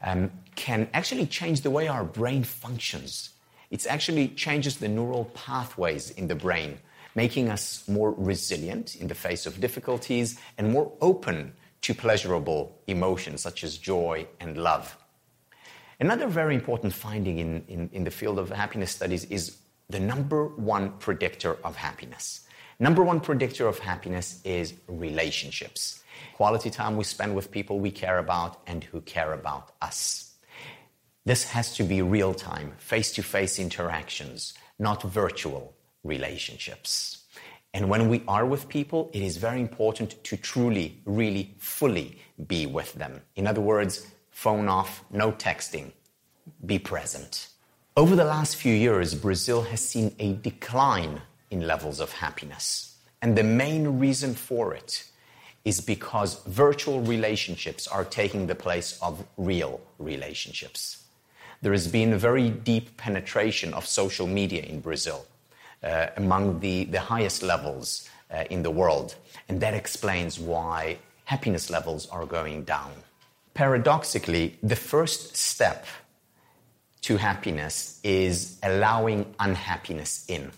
um, 0.01 0.31
can 0.55 0.89
actually 0.93 1.27
change 1.27 1.61
the 1.61 1.69
way 1.69 1.87
our 1.87 2.03
brain 2.03 2.43
functions. 2.43 3.29
It 3.69 3.85
actually 3.87 4.29
changes 4.29 4.77
the 4.77 4.87
neural 4.87 5.25
pathways 5.25 6.09
in 6.11 6.27
the 6.27 6.35
brain, 6.35 6.79
making 7.15 7.49
us 7.49 7.87
more 7.87 8.11
resilient 8.17 8.95
in 8.95 9.07
the 9.07 9.15
face 9.15 9.45
of 9.45 9.61
difficulties 9.61 10.39
and 10.57 10.71
more 10.71 10.91
open 10.99 11.53
to 11.81 11.93
pleasurable 11.93 12.79
emotions 12.87 13.41
such 13.41 13.63
as 13.63 13.77
joy 13.77 14.27
and 14.39 14.57
love. 14.57 14.97
Another 15.99 16.27
very 16.27 16.55
important 16.55 16.93
finding 16.93 17.39
in, 17.39 17.63
in, 17.67 17.89
in 17.91 18.03
the 18.03 18.11
field 18.11 18.39
of 18.39 18.49
happiness 18.49 18.91
studies 18.91 19.25
is 19.25 19.57
the 19.89 19.99
number 19.99 20.45
one 20.45 20.91
predictor 20.99 21.57
of 21.63 21.75
happiness. 21.75 22.47
Number 22.79 23.03
one 23.03 23.19
predictor 23.19 23.67
of 23.67 23.79
happiness 23.79 24.39
is 24.45 24.73
relationships 24.87 25.99
quality 26.33 26.69
time 26.69 26.95
we 26.95 27.03
spend 27.03 27.35
with 27.35 27.51
people 27.51 27.79
we 27.79 27.91
care 27.91 28.17
about 28.17 28.61
and 28.67 28.83
who 28.85 29.01
care 29.01 29.33
about 29.33 29.71
us. 29.81 30.35
This 31.25 31.43
has 31.51 31.75
to 31.75 31.83
be 31.83 32.01
real 32.01 32.33
time, 32.33 32.73
face 32.77 33.11
to 33.13 33.23
face 33.23 33.59
interactions, 33.59 34.53
not 34.79 35.03
virtual 35.03 35.73
relationships. 36.03 37.18
And 37.73 37.89
when 37.89 38.09
we 38.09 38.23
are 38.27 38.45
with 38.45 38.67
people, 38.67 39.11
it 39.13 39.21
is 39.21 39.37
very 39.37 39.61
important 39.61 40.23
to 40.23 40.37
truly, 40.37 40.99
really, 41.05 41.53
fully 41.57 42.17
be 42.47 42.65
with 42.65 42.93
them. 42.93 43.21
In 43.35 43.45
other 43.45 43.61
words, 43.61 44.07
phone 44.31 44.67
off, 44.67 45.03
no 45.11 45.31
texting, 45.31 45.91
be 46.65 46.79
present. 46.79 47.49
Over 47.95 48.15
the 48.15 48.23
last 48.23 48.55
few 48.55 48.73
years, 48.73 49.13
Brazil 49.13 49.61
has 49.63 49.81
seen 49.81 50.15
a 50.19 50.33
decline 50.33 51.21
in 51.51 51.67
levels 51.67 51.99
of 51.99 52.11
happiness. 52.11 52.97
And 53.21 53.37
the 53.37 53.43
main 53.43 53.99
reason 53.99 54.33
for 54.33 54.73
it 54.73 55.03
is 55.65 55.81
because 55.81 56.41
virtual 56.45 57.01
relationships 57.01 57.87
are 57.87 58.05
taking 58.05 58.47
the 58.47 58.55
place 58.55 58.97
of 59.01 59.25
real 59.37 59.81
relationships. 59.97 61.03
There 61.61 61.73
has 61.73 61.87
been 61.87 62.13
a 62.13 62.17
very 62.17 62.49
deep 62.49 62.95
penetration 62.95 63.73
of 63.73 63.85
social 63.85 64.25
media 64.25 64.63
in 64.63 64.79
Brazil 64.79 65.25
among 65.83 66.59
the, 66.59 66.85
the 66.85 66.99
highest 66.99 67.43
levels 67.43 68.09
uh, 68.31 68.43
in 68.49 68.63
the 68.63 68.71
world, 68.71 69.15
and 69.47 69.61
that 69.61 69.73
explains 69.73 70.39
why 70.39 70.97
happiness 71.25 71.69
levels 71.69 72.07
are 72.09 72.25
going 72.25 72.63
down. 72.63 72.91
Paradoxically, 73.53 74.57
the 74.63 74.75
first 74.75 75.35
step 75.35 75.85
to 77.01 77.17
happiness 77.17 77.99
is 78.03 78.59
allowing 78.63 79.25
unhappiness 79.39 80.25
in. 80.27 80.51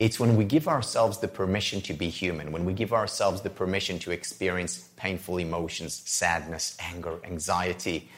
It's 0.00 0.18
when 0.18 0.36
we 0.36 0.44
give 0.44 0.66
ourselves 0.66 1.18
the 1.18 1.28
permission 1.28 1.80
to 1.82 1.94
be 1.94 2.08
human, 2.08 2.50
when 2.50 2.64
we 2.64 2.72
give 2.72 2.92
ourselves 2.92 3.42
the 3.42 3.50
permission 3.50 3.98
to 4.00 4.10
experience 4.10 4.88
painful 4.96 5.38
emotions, 5.38 6.02
sadness, 6.04 6.76
anger, 6.80 7.20
anxiety, 7.24 8.10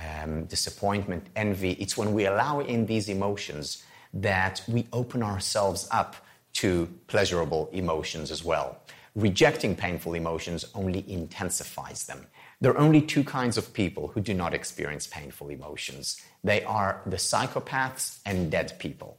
um, 0.00 0.44
disappointment, 0.44 1.26
envy. 1.36 1.72
It's 1.72 1.96
when 1.96 2.12
we 2.12 2.26
allow 2.26 2.60
in 2.60 2.86
these 2.86 3.08
emotions 3.08 3.84
that 4.14 4.62
we 4.68 4.86
open 4.92 5.22
ourselves 5.22 5.88
up 5.90 6.16
to 6.54 6.88
pleasurable 7.06 7.68
emotions 7.72 8.30
as 8.30 8.44
well. 8.44 8.78
Rejecting 9.14 9.76
painful 9.76 10.14
emotions 10.14 10.64
only 10.74 11.04
intensifies 11.08 12.06
them. 12.06 12.26
There 12.60 12.72
are 12.72 12.78
only 12.78 13.02
two 13.02 13.24
kinds 13.24 13.56
of 13.56 13.72
people 13.72 14.08
who 14.08 14.20
do 14.20 14.34
not 14.34 14.54
experience 14.54 15.06
painful 15.06 15.48
emotions 15.48 16.20
they 16.44 16.64
are 16.64 17.00
the 17.06 17.16
psychopaths 17.16 18.18
and 18.26 18.50
dead 18.50 18.78
people. 18.78 19.18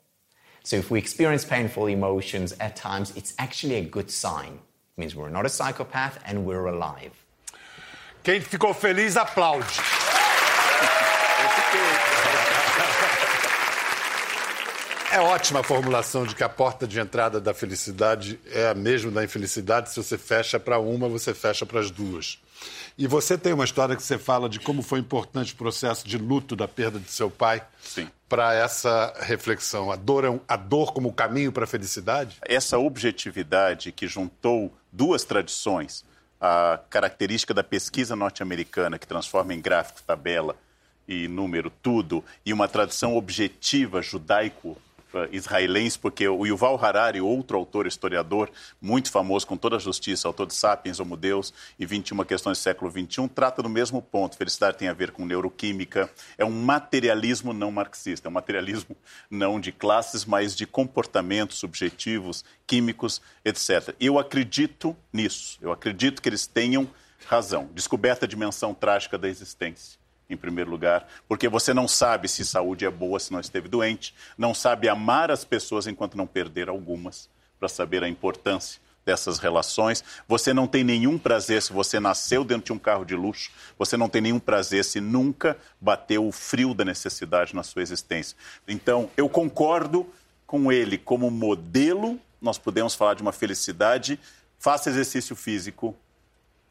So 0.63 0.75
if 0.75 0.91
we 0.91 0.99
experience 0.99 1.45
painful 1.45 1.87
emotions 1.87 2.53
at 2.59 2.75
times, 2.75 3.15
it's 3.15 3.33
actually 3.39 3.75
a 3.75 3.83
good 3.83 4.11
sign. 4.11 4.53
It 4.53 5.01
means 5.01 5.15
we're 5.15 5.29
not 5.29 5.45
a 5.45 5.49
psychopath 5.49 6.19
and 6.25 6.45
we're 6.45 6.65
alive. 6.65 7.11
Quem 8.23 8.41
ficou 8.41 8.73
feliz, 8.73 9.15
aplaude. 9.15 9.63
É 15.13 15.19
ótima 15.19 15.59
a 15.59 15.63
formulação 15.63 16.25
de 16.25 16.33
que 16.33 16.43
a 16.43 16.49
porta 16.49 16.87
de 16.87 16.99
entrada 16.99 17.39
da 17.39 17.53
felicidade 17.53 18.39
é 18.51 18.69
a 18.69 18.73
mesma 18.73 19.11
da 19.11 19.23
infelicidade. 19.23 19.91
Se 19.91 19.97
você 19.97 20.17
fecha 20.17 20.59
para 20.59 20.79
uma, 20.79 21.07
você 21.07 21.35
fecha 21.35 21.67
para 21.67 21.79
as 21.79 21.91
duas. 21.91 22.39
E 22.97 23.05
você 23.05 23.37
tem 23.37 23.53
uma 23.53 23.63
história 23.63 23.95
que 23.95 24.01
você 24.01 24.17
fala 24.17 24.49
de 24.49 24.59
como 24.59 24.81
foi 24.81 24.97
importante 24.97 25.53
o 25.53 25.55
processo 25.55 26.07
de 26.07 26.17
luto 26.17 26.55
da 26.55 26.67
perda 26.67 26.97
de 26.97 27.11
seu 27.11 27.29
pai 27.29 27.63
para 28.27 28.55
essa 28.55 29.13
reflexão. 29.19 29.91
A 29.91 29.95
dor, 29.95 30.25
é 30.25 30.39
a 30.47 30.55
dor 30.55 30.93
como 30.93 31.13
caminho 31.13 31.51
para 31.51 31.65
a 31.65 31.67
felicidade? 31.67 32.39
Essa 32.41 32.79
objetividade 32.79 33.91
que 33.91 34.07
juntou 34.07 34.75
duas 34.91 35.23
tradições, 35.23 36.03
a 36.41 36.79
característica 36.89 37.53
da 37.53 37.63
pesquisa 37.63 38.15
norte-americana, 38.15 38.97
que 38.97 39.05
transforma 39.05 39.53
em 39.53 39.61
gráfico, 39.61 40.01
tabela 40.01 40.55
e 41.07 41.27
número 41.27 41.69
tudo, 41.69 42.25
e 42.43 42.51
uma 42.51 42.67
tradição 42.67 43.15
objetiva 43.15 44.01
judaico 44.01 44.75
israelense, 45.31 45.97
porque 45.97 46.27
o 46.27 46.45
Yuval 46.45 46.83
Harari, 46.83 47.21
outro 47.21 47.57
autor 47.57 47.87
historiador 47.87 48.49
muito 48.81 49.11
famoso, 49.11 49.47
com 49.47 49.57
toda 49.57 49.75
a 49.75 49.79
justiça, 49.79 50.27
autor 50.27 50.47
de 50.47 50.53
Sapiens, 50.53 50.99
Homo 50.99 51.15
Deus 51.15 51.53
e 51.79 51.85
21 51.85 52.23
questões 52.23 52.57
do 52.57 52.61
século 52.61 52.91
XXI, 52.91 53.27
trata 53.27 53.61
do 53.61 53.69
mesmo 53.69 54.01
ponto. 54.01 54.37
Felicidade 54.37 54.77
tem 54.77 54.87
a 54.87 54.93
ver 54.93 55.11
com 55.11 55.25
neuroquímica, 55.25 56.09
é 56.37 56.45
um 56.45 56.51
materialismo 56.51 57.53
não 57.53 57.71
marxista, 57.71 58.27
é 58.27 58.29
um 58.29 58.33
materialismo 58.33 58.95
não 59.29 59.59
de 59.59 59.71
classes, 59.71 60.25
mas 60.25 60.55
de 60.55 60.65
comportamentos 60.65 61.57
subjetivos, 61.57 62.43
químicos, 62.65 63.21
etc. 63.43 63.95
Eu 63.99 64.19
acredito 64.19 64.95
nisso, 65.11 65.57
eu 65.61 65.71
acredito 65.71 66.21
que 66.21 66.29
eles 66.29 66.47
tenham 66.47 66.89
razão. 67.25 67.69
Descoberta 67.73 68.25
a 68.25 68.27
dimensão 68.27 68.73
trágica 68.73 69.17
da 69.17 69.29
existência 69.29 70.02
em 70.29 70.37
primeiro 70.37 70.69
lugar, 70.69 71.07
porque 71.27 71.47
você 71.47 71.73
não 71.73 71.87
sabe 71.87 72.27
se 72.27 72.45
saúde 72.45 72.85
é 72.85 72.89
boa 72.89 73.19
se 73.19 73.31
não 73.31 73.39
esteve 73.39 73.67
doente, 73.67 74.15
não 74.37 74.53
sabe 74.53 74.89
amar 74.89 75.29
as 75.29 75.43
pessoas 75.43 75.85
enquanto 75.87 76.17
não 76.17 76.25
perder 76.25 76.69
algumas, 76.69 77.29
para 77.59 77.67
saber 77.67 78.03
a 78.03 78.09
importância 78.09 78.81
dessas 79.05 79.37
relações. 79.37 80.03
Você 80.27 80.53
não 80.53 80.67
tem 80.67 80.83
nenhum 80.83 81.17
prazer 81.17 81.61
se 81.61 81.73
você 81.73 81.99
nasceu 81.99 82.43
dentro 82.43 82.65
de 82.65 82.73
um 82.73 82.79
carro 82.79 83.05
de 83.05 83.15
luxo, 83.15 83.51
você 83.77 83.97
não 83.97 84.09
tem 84.09 84.21
nenhum 84.21 84.39
prazer 84.39 84.83
se 84.85 84.99
nunca 84.99 85.57
bateu 85.79 86.27
o 86.27 86.31
frio 86.31 86.73
da 86.73 86.85
necessidade 86.85 87.55
na 87.55 87.63
sua 87.63 87.81
existência. 87.81 88.37
Então, 88.67 89.09
eu 89.17 89.27
concordo 89.27 90.07
com 90.47 90.71
ele 90.71 90.97
como 90.97 91.29
modelo, 91.29 92.19
nós 92.41 92.57
podemos 92.57 92.93
falar 92.93 93.13
de 93.13 93.21
uma 93.21 93.31
felicidade. 93.31 94.19
Faça 94.59 94.89
exercício 94.89 95.35
físico, 95.35 95.95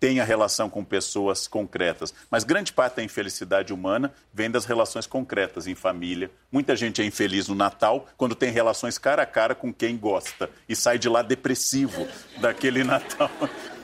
tenha 0.03 0.25
relação 0.25 0.69
com 0.69 0.83
pessoas 0.83 1.47
concretas. 1.47 2.13
Mas 2.29 2.43
grande 2.43 2.73
parte 2.73 2.97
da 2.97 3.05
infelicidade 3.05 3.73
humana 3.73 4.13
vem 4.35 4.51
das 4.51 4.65
relações 4.65 5.07
concretas 5.07 5.69
em 5.69 5.77
família. 5.77 6.29
Muita 6.51 6.75
gente 6.75 7.01
é 7.01 7.05
infeliz 7.05 7.47
no 7.47 7.55
Natal 7.55 8.09
quando 8.17 8.35
tem 8.35 8.51
relações 8.51 8.99
cara 8.99 9.23
a 9.23 9.27
cara 9.27 9.55
com 9.55 9.73
quem 9.73 9.97
gosta 9.97 10.51
e 10.69 10.75
sai 10.75 10.99
de 10.99 11.09
lá 11.09 11.23
depressivo 11.23 12.09
daquele 12.41 12.83
Natal. 12.83 13.31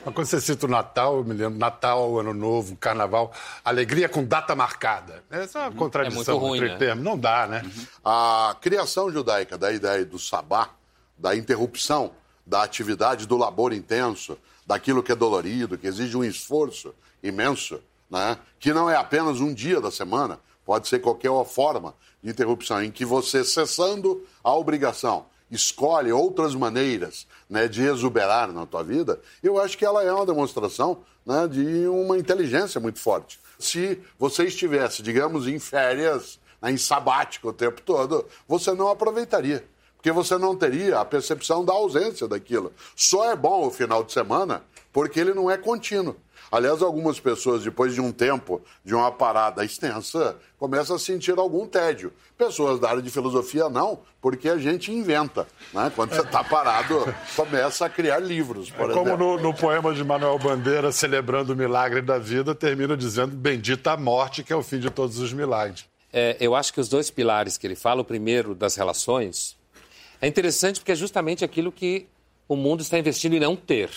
Mas 0.03 0.13
quando 0.13 0.27
você 0.27 0.41
cita 0.41 0.65
o 0.65 0.69
Natal, 0.69 1.19
eu 1.19 1.23
me 1.23 1.33
lembro, 1.33 1.57
Natal, 1.57 2.19
Ano 2.19 2.33
Novo, 2.33 2.75
Carnaval, 2.75 3.31
alegria 3.63 4.09
com 4.09 4.21
data 4.21 4.53
marcada. 4.53 5.23
Essa 5.31 5.59
é 5.59 5.61
uma 5.69 5.71
contradição 5.71 6.35
é 6.35 6.37
ruim, 6.37 6.57
entre 6.57 6.69
né? 6.71 6.77
termos. 6.77 7.01
Não 7.01 7.17
dá, 7.17 7.47
né? 7.47 7.61
Uhum. 7.63 7.85
A 8.03 8.57
criação 8.59 9.09
judaica 9.09 9.57
da 9.57 9.71
ideia 9.71 10.03
do 10.03 10.19
sabá, 10.19 10.71
da 11.17 11.33
interrupção 11.33 12.11
da 12.45 12.63
atividade 12.63 13.27
do 13.27 13.37
labor 13.37 13.71
intenso, 13.71 14.37
daquilo 14.69 15.01
que 15.01 15.11
é 15.11 15.15
dolorido, 15.15 15.79
que 15.79 15.87
exige 15.87 16.15
um 16.15 16.23
esforço 16.23 16.93
imenso, 17.23 17.81
né? 18.07 18.37
que 18.59 18.71
não 18.71 18.87
é 18.87 18.95
apenas 18.95 19.39
um 19.41 19.51
dia 19.51 19.81
da 19.81 19.89
semana, 19.89 20.39
pode 20.63 20.87
ser 20.87 20.99
qualquer 20.99 21.31
forma 21.45 21.95
de 22.21 22.29
interrupção, 22.29 22.83
em 22.83 22.91
que 22.91 23.03
você, 23.03 23.43
cessando 23.43 24.23
a 24.43 24.53
obrigação, 24.53 25.25
escolhe 25.49 26.11
outras 26.11 26.53
maneiras 26.53 27.25
né, 27.49 27.67
de 27.67 27.81
exuberar 27.81 28.53
na 28.53 28.63
tua 28.67 28.83
vida, 28.83 29.19
eu 29.41 29.59
acho 29.59 29.75
que 29.75 29.83
ela 29.83 30.03
é 30.03 30.13
uma 30.13 30.27
demonstração 30.27 30.99
né, 31.25 31.47
de 31.47 31.87
uma 31.87 32.19
inteligência 32.19 32.79
muito 32.79 32.99
forte. 32.99 33.39
Se 33.57 33.99
você 34.19 34.43
estivesse, 34.43 35.01
digamos, 35.01 35.47
em 35.47 35.57
férias, 35.57 36.39
né, 36.61 36.69
em 36.71 36.77
sabático 36.77 37.49
o 37.49 37.53
tempo 37.53 37.81
todo, 37.81 38.23
você 38.47 38.71
não 38.75 38.89
aproveitaria 38.89 39.65
porque 39.99 40.13
você 40.13 40.37
não 40.37 40.55
teria 40.55 40.99
a 40.99 41.05
percepção 41.05 41.63
da 41.63 41.73
ausência 41.73 42.25
daquilo. 42.25 42.71
Só 42.95 43.29
é 43.29 43.35
bom 43.35 43.67
o 43.67 43.69
final 43.69 44.01
de 44.01 44.13
semana 44.13 44.63
porque 44.93 45.19
ele 45.19 45.33
não 45.33 45.51
é 45.51 45.57
contínuo. 45.57 46.15
Aliás, 46.49 46.81
algumas 46.81 47.19
pessoas, 47.19 47.63
depois 47.63 47.93
de 47.93 48.01
um 48.01 48.11
tempo, 48.11 48.61
de 48.83 48.95
uma 48.95 49.11
parada 49.11 49.63
extensa, 49.63 50.37
começam 50.57 50.95
a 50.95 50.99
sentir 50.99 51.37
algum 51.37 51.67
tédio. 51.67 52.11
Pessoas 52.37 52.79
da 52.79 52.89
área 52.89 53.01
de 53.01 53.11
filosofia 53.11 53.69
não, 53.69 53.99
porque 54.21 54.49
a 54.49 54.57
gente 54.57 54.89
inventa. 54.91 55.45
Né? 55.73 55.91
Quando 55.93 56.15
você 56.15 56.21
está 56.21 56.43
parado, 56.43 57.13
começa 57.35 57.85
a 57.85 57.89
criar 57.89 58.19
livros, 58.19 58.71
por 58.71 58.89
é 58.89 58.93
Como 58.93 59.15
no, 59.15 59.37
no, 59.37 59.53
poema 59.53 59.93
de 59.93 60.03
Manuel 60.03 60.39
Bandeira, 60.39 60.91
celebrando 60.93 61.53
o 61.53 61.55
milagre 61.55 62.01
da 62.01 62.17
vida, 62.17 62.55
termina 62.55 62.97
dizendo 62.97 63.35
bendita 63.35 63.91
a 63.91 63.97
morte, 63.97 64.43
que 64.43 64.53
é 64.53 64.55
o 64.55 64.63
fim 64.63 64.79
de 64.79 64.89
todos 64.89 65.19
os 65.19 65.33
milagres. 65.33 65.85
É, 66.11 66.37
eu 66.39 66.55
acho 66.55 66.73
que 66.73 66.79
os 66.79 66.87
dois 66.89 67.11
pilares 67.11 67.57
que 67.57 67.67
ele 67.67 67.75
fala, 67.75 68.01
o 68.01 68.05
primeiro 68.05 68.55
das 68.55 68.75
relações, 68.75 69.58
é 70.21 70.27
interessante 70.27 70.79
porque 70.79 70.91
é 70.91 70.95
justamente 70.95 71.45
aquilo 71.45 71.71
que 71.71 72.07
o 72.47 72.55
mundo 72.55 72.81
está 72.81 72.97
investindo 72.97 73.33
em 73.35 73.39
não 73.39 73.55
ter. 73.55 73.89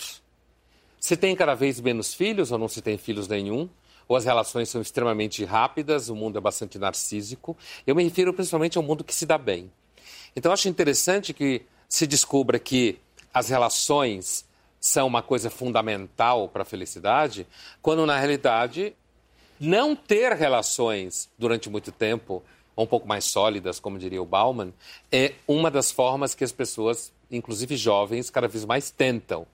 Se 0.99 1.17
tem 1.17 1.35
cada 1.35 1.53
vez 1.53 1.81
menos 1.81 2.13
filhos 2.13 2.51
ou 2.51 2.57
não 2.57 2.67
se 2.67 2.81
tem 2.81 2.97
filhos 2.97 3.27
nenhum, 3.27 3.69
ou 4.07 4.15
as 4.15 4.25
relações 4.25 4.69
são 4.69 4.81
extremamente 4.81 5.43
rápidas, 5.43 6.09
o 6.09 6.15
mundo 6.15 6.37
é 6.37 6.41
bastante 6.41 6.77
narcísico. 6.77 7.57
Eu 7.85 7.95
me 7.95 8.03
refiro 8.03 8.33
principalmente 8.33 8.77
ao 8.77 8.83
mundo 8.83 9.03
que 9.03 9.13
se 9.13 9.25
dá 9.25 9.37
bem. 9.37 9.71
Então, 10.35 10.51
acho 10.51 10.69
interessante 10.69 11.33
que 11.33 11.63
se 11.87 12.07
descubra 12.07 12.59
que 12.59 12.99
as 13.33 13.49
relações 13.49 14.45
são 14.79 15.07
uma 15.07 15.21
coisa 15.21 15.49
fundamental 15.49 16.49
para 16.49 16.63
a 16.63 16.65
felicidade, 16.65 17.47
quando 17.81 18.05
na 18.05 18.17
realidade 18.17 18.93
não 19.59 19.95
ter 19.95 20.33
relações 20.33 21.29
durante 21.37 21.69
muito 21.69 21.91
tempo 21.91 22.43
ou 22.75 22.85
um 22.85 22.87
pouco 22.87 23.07
mais 23.07 23.25
sólidas, 23.25 23.79
como 23.79 23.99
diria 23.99 24.21
o 24.21 24.25
Bauman, 24.25 24.73
é 25.11 25.33
uma 25.47 25.69
das 25.69 25.91
formas 25.91 26.33
que 26.33 26.43
as 26.43 26.51
pessoas, 26.51 27.11
inclusive 27.31 27.75
jovens, 27.77 28.29
cada 28.29 28.47
vez 28.47 28.65
mais 28.65 28.89
tentam. 28.89 29.45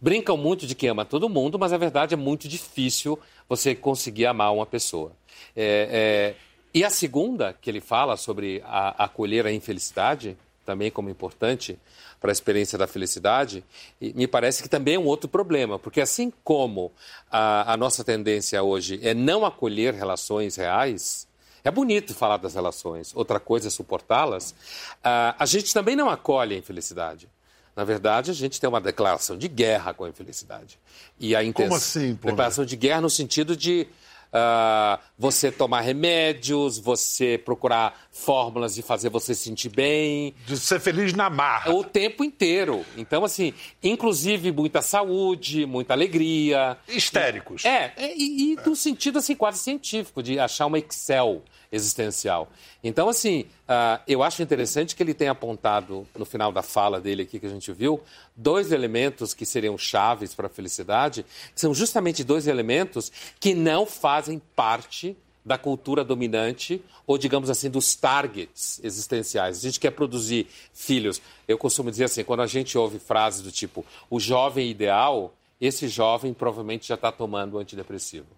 Brincam 0.00 0.36
muito 0.36 0.66
de 0.66 0.74
que 0.74 0.86
ama 0.86 1.04
todo 1.04 1.28
mundo, 1.28 1.58
mas 1.58 1.72
a 1.72 1.76
verdade 1.76 2.14
é 2.14 2.16
muito 2.16 2.48
difícil 2.48 3.18
você 3.48 3.74
conseguir 3.74 4.26
amar 4.26 4.52
uma 4.52 4.66
pessoa. 4.66 5.12
É, 5.56 6.34
é... 6.36 6.48
E 6.72 6.84
a 6.84 6.90
segunda, 6.90 7.56
que 7.60 7.68
ele 7.68 7.80
fala 7.80 8.16
sobre 8.16 8.62
a, 8.64 9.04
acolher 9.04 9.46
a 9.46 9.52
infelicidade, 9.52 10.36
também 10.64 10.90
como 10.90 11.08
importante 11.08 11.78
para 12.20 12.30
a 12.30 12.32
experiência 12.32 12.76
da 12.76 12.86
felicidade, 12.86 13.64
me 14.00 14.26
parece 14.26 14.62
que 14.62 14.68
também 14.68 14.94
é 14.94 14.98
um 14.98 15.06
outro 15.06 15.28
problema, 15.28 15.78
porque 15.78 16.00
assim 16.00 16.32
como 16.42 16.92
a, 17.30 17.72
a 17.72 17.76
nossa 17.76 18.04
tendência 18.04 18.62
hoje 18.62 18.98
é 19.02 19.14
não 19.14 19.46
acolher 19.46 19.94
relações 19.94 20.56
reais, 20.56 21.27
é 21.64 21.70
bonito 21.70 22.14
falar 22.14 22.36
das 22.36 22.54
relações, 22.54 23.14
outra 23.14 23.40
coisa 23.40 23.68
é 23.68 23.70
suportá-las. 23.70 24.50
Uh, 24.50 25.34
a 25.38 25.46
gente 25.46 25.72
também 25.72 25.96
não 25.96 26.08
acolhe 26.08 26.54
a 26.54 26.58
infelicidade. 26.58 27.28
Na 27.74 27.84
verdade, 27.84 28.32
a 28.32 28.34
gente 28.34 28.60
tem 28.60 28.68
uma 28.68 28.80
declaração 28.80 29.38
de 29.38 29.46
guerra 29.46 29.94
com 29.94 30.04
a 30.04 30.08
infelicidade. 30.08 30.80
E 31.18 31.36
a 31.36 31.44
intenção, 31.44 31.68
Como 31.68 31.76
assim, 31.76 32.16
pô? 32.16 32.28
Declaração 32.28 32.64
de 32.64 32.74
guerra 32.76 33.02
no 33.02 33.10
sentido 33.10 33.56
de 33.56 33.86
uh, 34.32 35.00
você 35.18 35.50
tomar 35.50 35.80
remédios, 35.80 36.78
você 36.78 37.38
procurar 37.38 38.08
fórmulas 38.10 38.74
de 38.74 38.82
fazer 38.82 39.08
você 39.08 39.34
se 39.34 39.42
sentir 39.44 39.68
bem. 39.68 40.34
De 40.46 40.56
ser 40.56 40.80
feliz 40.80 41.12
na 41.12 41.30
marra. 41.30 41.72
O 41.72 41.84
tempo 41.84 42.24
inteiro. 42.24 42.84
Então, 42.96 43.24
assim, 43.24 43.52
inclusive 43.82 44.52
muita 44.52 44.82
saúde, 44.82 45.66
muita 45.66 45.94
alegria. 45.94 46.76
Histéricos. 46.88 47.64
É, 47.64 47.92
e, 47.98 48.52
e 48.52 48.56
no 48.66 48.74
sentido 48.74 49.18
assim, 49.18 49.34
quase 49.34 49.58
científico, 49.58 50.22
de 50.22 50.38
achar 50.38 50.66
uma 50.66 50.78
Excel 50.78 51.42
existencial. 51.70 52.48
Então, 52.82 53.08
assim, 53.08 53.42
uh, 53.68 54.00
eu 54.06 54.22
acho 54.22 54.42
interessante 54.42 54.96
que 54.96 55.02
ele 55.02 55.14
tenha 55.14 55.32
apontado, 55.32 56.06
no 56.16 56.24
final 56.24 56.50
da 56.50 56.62
fala 56.62 57.00
dele 57.00 57.22
aqui 57.22 57.38
que 57.38 57.46
a 57.46 57.50
gente 57.50 57.72
viu, 57.72 58.00
dois 58.34 58.72
elementos 58.72 59.34
que 59.34 59.44
seriam 59.44 59.76
chaves 59.76 60.34
para 60.34 60.46
a 60.46 60.50
felicidade, 60.50 61.24
que 61.54 61.60
são 61.60 61.74
justamente 61.74 62.24
dois 62.24 62.46
elementos 62.46 63.12
que 63.38 63.54
não 63.54 63.84
fazem 63.84 64.40
parte 64.54 65.16
da 65.44 65.56
cultura 65.56 66.04
dominante 66.04 66.82
ou, 67.06 67.16
digamos 67.16 67.48
assim, 67.48 67.70
dos 67.70 67.96
targets 67.96 68.80
existenciais. 68.84 69.58
A 69.58 69.60
gente 69.60 69.80
quer 69.80 69.90
produzir 69.90 70.46
filhos. 70.74 71.22
Eu 71.48 71.56
costumo 71.56 71.90
dizer 71.90 72.04
assim, 72.04 72.22
quando 72.22 72.40
a 72.40 72.46
gente 72.46 72.76
ouve 72.76 72.98
frases 72.98 73.40
do 73.40 73.50
tipo, 73.50 73.84
o 74.10 74.20
jovem 74.20 74.70
ideal, 74.70 75.34
esse 75.60 75.88
jovem 75.88 76.34
provavelmente 76.34 76.86
já 76.86 76.94
está 76.94 77.10
tomando 77.10 77.58
antidepressivo. 77.58 78.37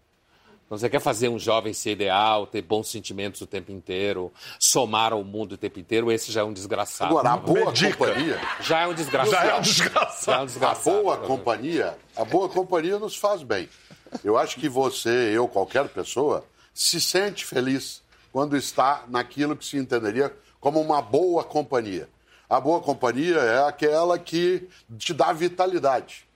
Então, 0.70 0.78
você 0.78 0.88
quer 0.88 1.00
fazer 1.00 1.28
um 1.28 1.37
jovem 1.37 1.74
ser 1.74 1.90
ideal, 1.90 2.46
ter 2.46 2.62
bons 2.62 2.88
sentimentos 2.88 3.40
o 3.40 3.46
tempo 3.46 3.72
inteiro, 3.72 4.33
somar 4.61 5.12
ao 5.12 5.24
mundo 5.24 5.54
o 5.54 5.56
tempo 5.56 5.80
inteiro, 5.80 6.12
esse 6.12 6.30
já 6.30 6.42
é 6.42 6.44
um 6.44 6.52
desgraçado. 6.52 7.11
Agora, 7.11 7.33
a 7.33 7.37
boa 7.37 7.72
companhia... 7.72 8.40
Já 8.61 8.83
é 8.83 8.87
um 8.87 8.94
desgraçado. 8.94 9.33
Já 9.33 9.44
é 9.46 9.59
um 9.59 9.61
desgraçado. 9.62 10.24
Já 10.26 10.33
é 10.33 10.38
um 10.38 10.42
A 10.42 10.44
desgraçado. 10.46 10.96
boa 11.02 11.16
companhia, 11.16 11.98
a 12.16 12.24
boa 12.24 12.48
companhia 12.48 13.00
nos 13.00 13.16
faz 13.16 13.42
bem. 13.42 13.68
Eu 14.22 14.38
acho 14.38 14.61
que 14.61 14.68
você, 14.68 15.11
eu, 15.35 15.48
qualquer 15.48 15.88
pessoa, 15.88 16.44
se 16.72 17.00
sente 17.00 17.44
feliz 17.44 18.00
quando 18.33 18.56
está 18.56 19.02
naquilo 19.09 19.56
que 19.56 19.66
se 19.66 19.76
entenderia 19.76 20.33
como 20.61 20.80
uma 20.80 21.02
boa 21.02 21.42
companhia. 21.42 22.09
A 22.48 22.61
boa 22.61 22.78
companhia 22.80 23.38
é 23.38 23.66
aquela 23.66 24.16
que 24.20 24.68
te 24.96 25.12
dá 25.12 25.33
vitalidade. 25.33 26.28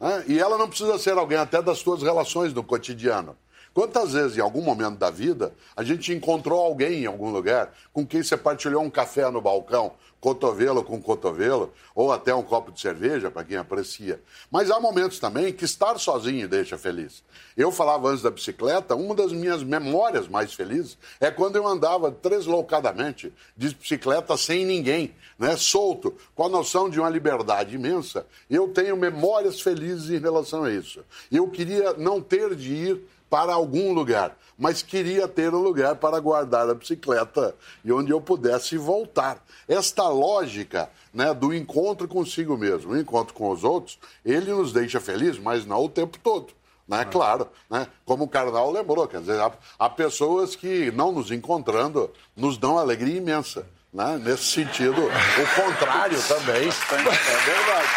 né? 0.00 0.24
E 0.26 0.38
ela 0.38 0.56
não 0.56 0.70
precisa 0.70 0.98
ser 0.98 1.18
alguém 1.18 1.36
até 1.36 1.60
das 1.60 1.80
suas 1.80 2.02
relações 2.02 2.50
do 2.54 2.62
cotidiano. 2.64 3.36
Quantas 3.74 4.12
vezes, 4.12 4.38
em 4.38 4.40
algum 4.40 4.62
momento 4.62 4.98
da 4.98 5.10
vida, 5.10 5.52
a 5.76 5.82
gente 5.82 6.12
encontrou 6.12 6.60
alguém 6.60 7.02
em 7.02 7.06
algum 7.06 7.30
lugar 7.30 7.74
com 7.92 8.06
quem 8.06 8.22
você 8.22 8.36
partilhou 8.36 8.80
um 8.80 8.88
café 8.88 9.28
no 9.28 9.40
balcão, 9.40 9.94
cotovelo 10.20 10.82
com 10.84 11.02
cotovelo, 11.02 11.72
ou 11.92 12.12
até 12.12 12.32
um 12.32 12.42
copo 12.42 12.70
de 12.70 12.80
cerveja, 12.80 13.32
para 13.32 13.44
quem 13.44 13.56
aprecia. 13.56 14.22
Mas 14.48 14.70
há 14.70 14.78
momentos 14.78 15.18
também 15.18 15.52
que 15.52 15.64
estar 15.64 15.98
sozinho 15.98 16.48
deixa 16.48 16.78
feliz. 16.78 17.22
Eu 17.56 17.72
falava 17.72 18.08
antes 18.08 18.22
da 18.22 18.30
bicicleta, 18.30 18.94
uma 18.94 19.14
das 19.14 19.32
minhas 19.32 19.62
memórias 19.64 20.28
mais 20.28 20.54
felizes 20.54 20.96
é 21.20 21.30
quando 21.30 21.56
eu 21.56 21.66
andava 21.66 22.12
tresloucadamente 22.12 23.32
de 23.56 23.74
bicicleta 23.74 24.36
sem 24.36 24.64
ninguém, 24.64 25.14
né, 25.38 25.56
solto, 25.56 26.16
com 26.34 26.44
a 26.44 26.48
noção 26.48 26.88
de 26.88 27.00
uma 27.00 27.10
liberdade 27.10 27.74
imensa. 27.74 28.24
Eu 28.48 28.68
tenho 28.68 28.96
memórias 28.96 29.60
felizes 29.60 30.10
em 30.10 30.18
relação 30.18 30.62
a 30.62 30.72
isso. 30.72 31.04
Eu 31.30 31.48
queria 31.48 31.92
não 31.94 32.20
ter 32.20 32.54
de 32.54 32.72
ir 32.72 33.13
para 33.34 33.52
algum 33.52 33.92
lugar, 33.92 34.36
mas 34.56 34.80
queria 34.80 35.26
ter 35.26 35.52
um 35.52 35.58
lugar 35.58 35.96
para 35.96 36.20
guardar 36.20 36.70
a 36.70 36.74
bicicleta 36.74 37.52
e 37.84 37.92
onde 37.92 38.12
eu 38.12 38.20
pudesse 38.20 38.76
voltar. 38.76 39.42
Esta 39.66 40.06
lógica 40.06 40.88
né, 41.12 41.34
do 41.34 41.52
encontro 41.52 42.06
consigo 42.06 42.56
mesmo, 42.56 42.92
o 42.92 42.96
encontro 42.96 43.34
com 43.34 43.50
os 43.50 43.64
outros, 43.64 43.98
ele 44.24 44.52
nos 44.52 44.72
deixa 44.72 45.00
felizes, 45.00 45.40
mas 45.40 45.66
não 45.66 45.84
o 45.84 45.88
tempo 45.88 46.16
todo. 46.22 46.52
Né? 46.86 47.04
Claro, 47.06 47.48
né? 47.68 47.88
como 48.04 48.22
o 48.22 48.28
Carnal 48.28 48.70
lembrou, 48.70 49.08
quer 49.08 49.18
dizer, 49.18 49.40
há, 49.40 49.50
há 49.80 49.90
pessoas 49.90 50.54
que, 50.54 50.92
não 50.92 51.10
nos 51.10 51.32
encontrando, 51.32 52.08
nos 52.36 52.56
dão 52.56 52.78
alegria 52.78 53.16
imensa. 53.16 53.66
Né? 53.92 54.16
Nesse 54.22 54.44
sentido, 54.44 55.02
o 55.02 55.60
contrário 55.60 56.22
também 56.28 56.68
é 56.68 57.36
verdade. 57.46 57.88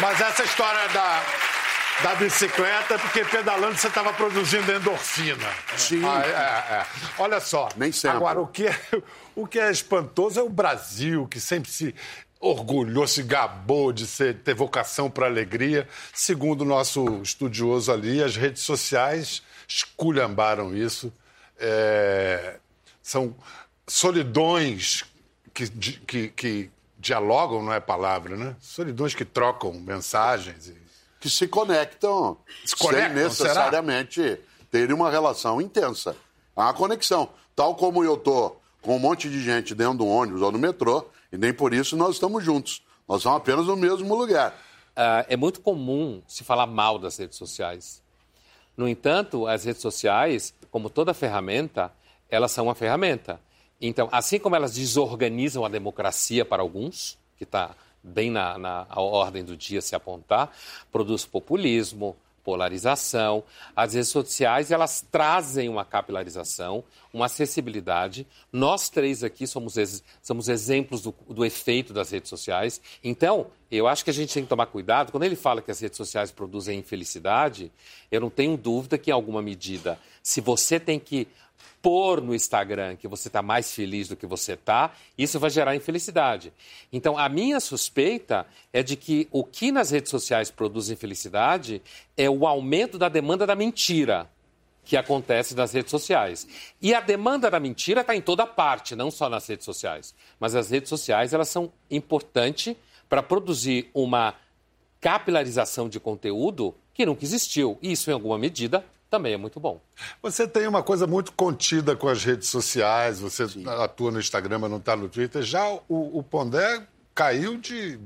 Mas 0.00 0.18
essa 0.18 0.44
história 0.44 0.88
da, 0.88 1.22
da 2.02 2.14
bicicleta, 2.14 2.98
porque 2.98 3.24
pedalando 3.24 3.76
você 3.76 3.88
estava 3.88 4.12
produzindo 4.12 4.72
endorfina. 4.72 5.48
Sim. 5.76 6.02
Ah, 6.04 6.22
é, 6.24 6.74
é. 6.74 6.86
Olha 7.18 7.40
só. 7.40 7.68
Nem 7.76 7.92
sempre. 7.92 8.16
Agora, 8.16 8.40
o 8.40 8.46
que, 8.46 8.66
é, 8.66 8.80
o 9.34 9.46
que 9.46 9.58
é 9.58 9.70
espantoso 9.70 10.40
é 10.40 10.42
o 10.42 10.48
Brasil, 10.48 11.26
que 11.28 11.40
sempre 11.40 11.70
se 11.70 11.94
orgulhou, 12.40 13.06
se 13.06 13.22
gabou 13.22 13.92
de 13.92 14.06
ser, 14.06 14.38
ter 14.38 14.54
vocação 14.54 15.10
para 15.10 15.26
alegria. 15.26 15.86
Segundo 16.12 16.62
o 16.62 16.64
nosso 16.64 17.20
estudioso 17.22 17.92
ali, 17.92 18.22
as 18.22 18.36
redes 18.36 18.62
sociais 18.62 19.42
esculhambaram 19.68 20.74
isso. 20.74 21.12
É, 21.58 22.56
são 23.02 23.36
solidões 23.86 25.04
que, 25.52 25.68
que, 25.68 26.28
que 26.28 26.70
dialogam, 26.98 27.62
não 27.62 27.72
é 27.72 27.80
palavra, 27.80 28.36
né? 28.36 28.56
Solidões 28.58 29.14
que 29.14 29.24
trocam 29.24 29.72
mensagens. 29.74 30.68
E... 30.68 30.89
Que 31.20 31.28
se 31.28 31.46
conectam, 31.46 32.38
Se 32.64 32.74
conectam, 32.74 33.08
sem 33.08 33.22
necessariamente 33.22 34.40
terem 34.70 34.94
uma 34.94 35.10
relação 35.10 35.60
intensa. 35.60 36.16
Há 36.56 36.64
uma 36.64 36.74
conexão. 36.74 37.28
Tal 37.54 37.74
como 37.74 38.02
eu 38.02 38.16
tô 38.16 38.56
com 38.80 38.96
um 38.96 38.98
monte 38.98 39.28
de 39.28 39.42
gente 39.42 39.74
dentro 39.74 39.98
do 39.98 40.06
ônibus 40.06 40.40
ou 40.40 40.50
no 40.50 40.58
metrô, 40.58 41.06
e 41.30 41.36
nem 41.36 41.52
por 41.52 41.74
isso 41.74 41.96
nós 41.96 42.14
estamos 42.14 42.42
juntos. 42.42 42.82
Nós 43.06 43.18
estamos 43.18 43.38
apenas 43.38 43.66
no 43.66 43.76
mesmo 43.76 44.14
lugar. 44.14 44.56
Ah, 44.96 45.24
é 45.28 45.36
muito 45.36 45.60
comum 45.60 46.22
se 46.26 46.42
falar 46.42 46.66
mal 46.66 46.98
das 46.98 47.18
redes 47.18 47.36
sociais. 47.36 48.02
No 48.76 48.88
entanto, 48.88 49.46
as 49.46 49.64
redes 49.64 49.82
sociais, 49.82 50.54
como 50.70 50.88
toda 50.88 51.12
ferramenta, 51.12 51.92
elas 52.30 52.50
são 52.52 52.66
uma 52.66 52.74
ferramenta. 52.74 53.40
Então, 53.80 54.08
assim 54.12 54.38
como 54.38 54.56
elas 54.56 54.74
desorganizam 54.74 55.64
a 55.64 55.68
democracia 55.68 56.44
para 56.44 56.62
alguns, 56.62 57.18
que 57.36 57.44
está 57.44 57.74
bem 58.02 58.30
na, 58.30 58.58
na 58.58 58.86
ordem 58.94 59.44
do 59.44 59.56
dia 59.56 59.80
se 59.80 59.94
apontar, 59.94 60.50
produz 60.90 61.24
populismo, 61.24 62.16
polarização. 62.42 63.44
As 63.76 63.94
redes 63.94 64.08
sociais, 64.08 64.70
elas 64.70 65.04
trazem 65.10 65.68
uma 65.68 65.84
capilarização, 65.84 66.82
uma 67.12 67.26
acessibilidade. 67.26 68.26
Nós 68.52 68.88
três 68.88 69.22
aqui 69.22 69.46
somos, 69.46 69.76
ex 69.76 70.02
somos 70.22 70.48
exemplos 70.48 71.02
do, 71.02 71.14
do 71.28 71.44
efeito 71.44 71.92
das 71.92 72.10
redes 72.10 72.28
sociais. 72.28 72.80
Então, 73.04 73.48
eu 73.70 73.86
acho 73.86 74.04
que 74.04 74.10
a 74.10 74.14
gente 74.14 74.32
tem 74.32 74.42
que 74.42 74.48
tomar 74.48 74.66
cuidado. 74.66 75.12
Quando 75.12 75.24
ele 75.24 75.36
fala 75.36 75.62
que 75.62 75.70
as 75.70 75.80
redes 75.80 75.96
sociais 75.96 76.32
produzem 76.32 76.78
infelicidade, 76.78 77.70
eu 78.10 78.20
não 78.20 78.30
tenho 78.30 78.56
dúvida 78.56 78.98
que, 78.98 79.10
em 79.10 79.14
alguma 79.14 79.42
medida, 79.42 79.98
se 80.22 80.40
você 80.40 80.80
tem 80.80 80.98
que 80.98 81.28
pôr 81.82 82.20
no 82.20 82.34
Instagram 82.34 82.96
que 82.96 83.08
você 83.08 83.28
está 83.28 83.42
mais 83.42 83.72
feliz 83.72 84.08
do 84.08 84.16
que 84.16 84.26
você 84.26 84.52
está, 84.52 84.92
isso 85.16 85.38
vai 85.38 85.50
gerar 85.50 85.74
infelicidade. 85.74 86.52
Então, 86.92 87.16
a 87.16 87.28
minha 87.28 87.60
suspeita 87.60 88.46
é 88.72 88.82
de 88.82 88.96
que 88.96 89.28
o 89.30 89.44
que 89.44 89.72
nas 89.72 89.90
redes 89.90 90.10
sociais 90.10 90.50
produz 90.50 90.90
infelicidade 90.90 91.82
é 92.16 92.28
o 92.28 92.46
aumento 92.46 92.98
da 92.98 93.08
demanda 93.08 93.46
da 93.46 93.54
mentira 93.54 94.28
que 94.84 94.96
acontece 94.96 95.54
nas 95.54 95.72
redes 95.72 95.90
sociais. 95.90 96.46
E 96.80 96.94
a 96.94 97.00
demanda 97.00 97.50
da 97.50 97.60
mentira 97.60 98.00
está 98.00 98.14
em 98.14 98.20
toda 98.20 98.46
parte, 98.46 98.96
não 98.96 99.10
só 99.10 99.28
nas 99.28 99.46
redes 99.46 99.64
sociais. 99.64 100.14
Mas 100.38 100.54
as 100.54 100.70
redes 100.70 100.88
sociais 100.88 101.32
elas 101.32 101.48
são 101.48 101.72
importantes 101.90 102.76
para 103.08 103.22
produzir 103.22 103.90
uma 103.94 104.34
capilarização 105.00 105.88
de 105.88 105.98
conteúdo 105.98 106.74
que 106.92 107.06
nunca 107.06 107.24
existiu. 107.24 107.78
E 107.80 107.92
isso, 107.92 108.10
em 108.10 108.12
alguma 108.12 108.36
medida, 108.36 108.84
também 109.10 109.32
é 109.34 109.36
muito 109.36 109.58
bom. 109.58 109.80
Você 110.22 110.46
tem 110.46 110.68
uma 110.68 110.84
coisa 110.84 111.06
muito 111.06 111.32
contida 111.32 111.96
com 111.96 112.08
as 112.08 112.24
redes 112.24 112.48
sociais, 112.48 113.18
você 113.18 113.48
Sim. 113.48 113.68
atua 113.68 114.12
no 114.12 114.20
Instagram, 114.20 114.60
mas 114.60 114.70
não 114.70 114.78
está 114.78 114.94
no 114.94 115.08
Twitter. 115.08 115.42
Já 115.42 115.68
o, 115.88 116.18
o 116.18 116.22
Pondé 116.22 116.80
caiu 117.12 117.58
de, 117.58 117.98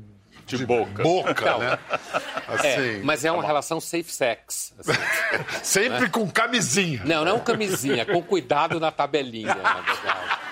de, 0.46 0.56
de 0.56 0.66
boca, 0.66 1.02
boca 1.02 1.58
né? 1.58 1.78
Assim, 2.48 2.68
é, 2.68 3.00
mas 3.02 3.24
é 3.24 3.30
uma 3.30 3.42
tá 3.42 3.48
relação 3.48 3.80
safe 3.80 4.10
sex. 4.10 4.74
Assim, 4.78 4.92
Sempre 5.62 6.00
né? 6.00 6.08
com 6.08 6.28
camisinha. 6.30 7.02
Não, 7.04 7.24
não 7.24 7.38
camisinha, 7.38 8.06
com 8.06 8.22
cuidado 8.22 8.80
na 8.80 8.90
tabelinha, 8.90 9.54
na 9.54 9.80
verdade. 9.80 10.34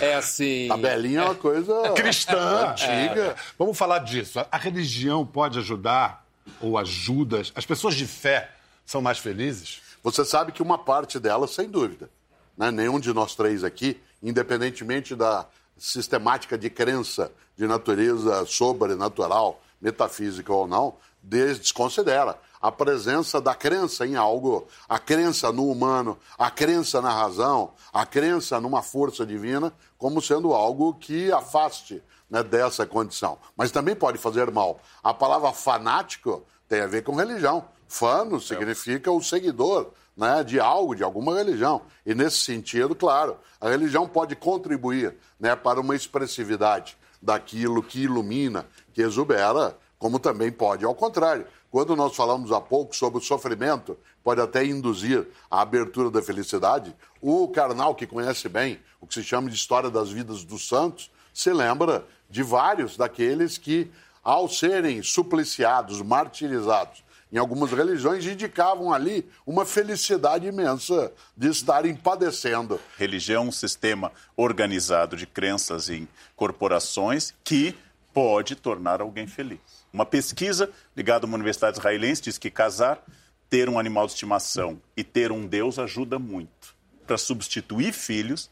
É 0.00 0.14
assim. 0.14 0.66
Tabelinha 0.68 1.20
é 1.20 1.24
uma 1.24 1.34
coisa 1.34 1.92
cristã, 1.92 2.70
antiga. 2.70 3.22
É. 3.22 3.34
Vamos 3.56 3.78
falar 3.78 4.00
disso. 4.00 4.44
A 4.50 4.58
religião 4.58 5.24
pode 5.24 5.58
ajudar 5.58 6.26
ou 6.60 6.76
ajuda 6.76 7.42
as 7.54 7.64
pessoas 7.64 7.94
de 7.94 8.06
fé 8.06 8.50
são 8.86 9.02
mais 9.02 9.18
felizes? 9.18 9.82
Você 10.02 10.24
sabe 10.24 10.52
que 10.52 10.62
uma 10.62 10.78
parte 10.78 11.18
delas, 11.18 11.50
sem 11.50 11.68
dúvida. 11.68 12.08
Né? 12.56 12.70
Nenhum 12.70 13.00
de 13.00 13.12
nós 13.12 13.34
três 13.34 13.64
aqui, 13.64 14.00
independentemente 14.22 15.14
da 15.14 15.46
sistemática 15.76 16.56
de 16.56 16.70
crença 16.70 17.30
de 17.56 17.66
natureza 17.66 18.46
sobrenatural, 18.46 19.60
metafísica 19.80 20.52
ou 20.52 20.66
não, 20.66 20.94
desconsidera 21.22 22.38
a 22.60 22.72
presença 22.72 23.40
da 23.40 23.54
crença 23.54 24.06
em 24.06 24.16
algo, 24.16 24.66
a 24.88 24.98
crença 24.98 25.52
no 25.52 25.70
humano, 25.70 26.18
a 26.38 26.50
crença 26.50 27.02
na 27.02 27.12
razão, 27.12 27.72
a 27.92 28.06
crença 28.06 28.60
numa 28.60 28.82
força 28.82 29.26
divina, 29.26 29.72
como 29.98 30.22
sendo 30.22 30.52
algo 30.52 30.94
que 30.94 31.30
afaste 31.32 32.02
né, 32.30 32.42
dessa 32.42 32.86
condição. 32.86 33.38
Mas 33.56 33.70
também 33.70 33.94
pode 33.94 34.18
fazer 34.18 34.50
mal. 34.50 34.80
A 35.02 35.12
palavra 35.12 35.52
fanático 35.52 36.44
tem 36.68 36.80
a 36.80 36.86
ver 36.86 37.02
com 37.02 37.14
religião. 37.14 37.64
Fano 37.88 38.40
significa 38.40 39.10
o 39.10 39.22
seguidor 39.22 39.92
né, 40.16 40.42
de 40.42 40.58
algo, 40.58 40.94
de 40.94 41.04
alguma 41.04 41.36
religião. 41.36 41.82
E 42.04 42.14
nesse 42.14 42.38
sentido, 42.38 42.94
claro, 42.94 43.36
a 43.60 43.68
religião 43.68 44.08
pode 44.08 44.34
contribuir 44.34 45.14
né, 45.38 45.54
para 45.54 45.80
uma 45.80 45.94
expressividade 45.94 46.96
daquilo 47.20 47.82
que 47.82 48.02
ilumina, 48.02 48.66
que 48.92 49.02
exubera, 49.02 49.76
como 49.98 50.18
também 50.18 50.50
pode 50.50 50.84
ao 50.84 50.94
contrário. 50.94 51.46
Quando 51.70 51.94
nós 51.94 52.14
falamos 52.16 52.52
há 52.52 52.60
pouco 52.60 52.96
sobre 52.96 53.18
o 53.18 53.22
sofrimento, 53.22 53.98
pode 54.22 54.40
até 54.40 54.64
induzir 54.64 55.26
a 55.50 55.60
abertura 55.60 56.10
da 56.10 56.22
felicidade, 56.22 56.94
o 57.20 57.48
carnal 57.48 57.94
que 57.94 58.06
conhece 58.06 58.48
bem 58.48 58.80
o 59.00 59.06
que 59.06 59.14
se 59.14 59.22
chama 59.22 59.50
de 59.50 59.56
história 59.56 59.90
das 59.90 60.10
vidas 60.10 60.44
dos 60.44 60.66
santos, 60.66 61.10
se 61.34 61.52
lembra 61.52 62.06
de 62.30 62.42
vários 62.42 62.96
daqueles 62.96 63.58
que, 63.58 63.90
ao 64.22 64.48
serem 64.48 65.02
supliciados, 65.02 66.00
martirizados, 66.00 67.04
em 67.32 67.38
algumas 67.38 67.70
religiões 67.72 68.24
indicavam 68.24 68.92
ali 68.92 69.28
uma 69.44 69.64
felicidade 69.64 70.46
imensa 70.46 71.12
de 71.36 71.48
estarem 71.48 71.94
padecendo. 71.94 72.80
Religião 72.96 73.44
é 73.44 73.48
um 73.48 73.52
sistema 73.52 74.12
organizado 74.36 75.16
de 75.16 75.26
crenças 75.26 75.90
em 75.90 76.08
corporações 76.36 77.34
que 77.42 77.74
pode 78.14 78.54
tornar 78.54 79.00
alguém 79.00 79.26
feliz. 79.26 79.58
Uma 79.92 80.06
pesquisa 80.06 80.70
ligada 80.96 81.26
a 81.26 81.28
uma 81.28 81.36
universidade 81.36 81.78
israelense 81.78 82.22
diz 82.22 82.38
que 82.38 82.50
casar, 82.50 83.02
ter 83.50 83.68
um 83.68 83.78
animal 83.78 84.06
de 84.06 84.12
estimação 84.12 84.80
e 84.96 85.04
ter 85.04 85.30
um 85.30 85.46
Deus 85.46 85.78
ajuda 85.78 86.18
muito. 86.18 86.74
Para 87.06 87.18
substituir 87.18 87.92
filhos, 87.92 88.50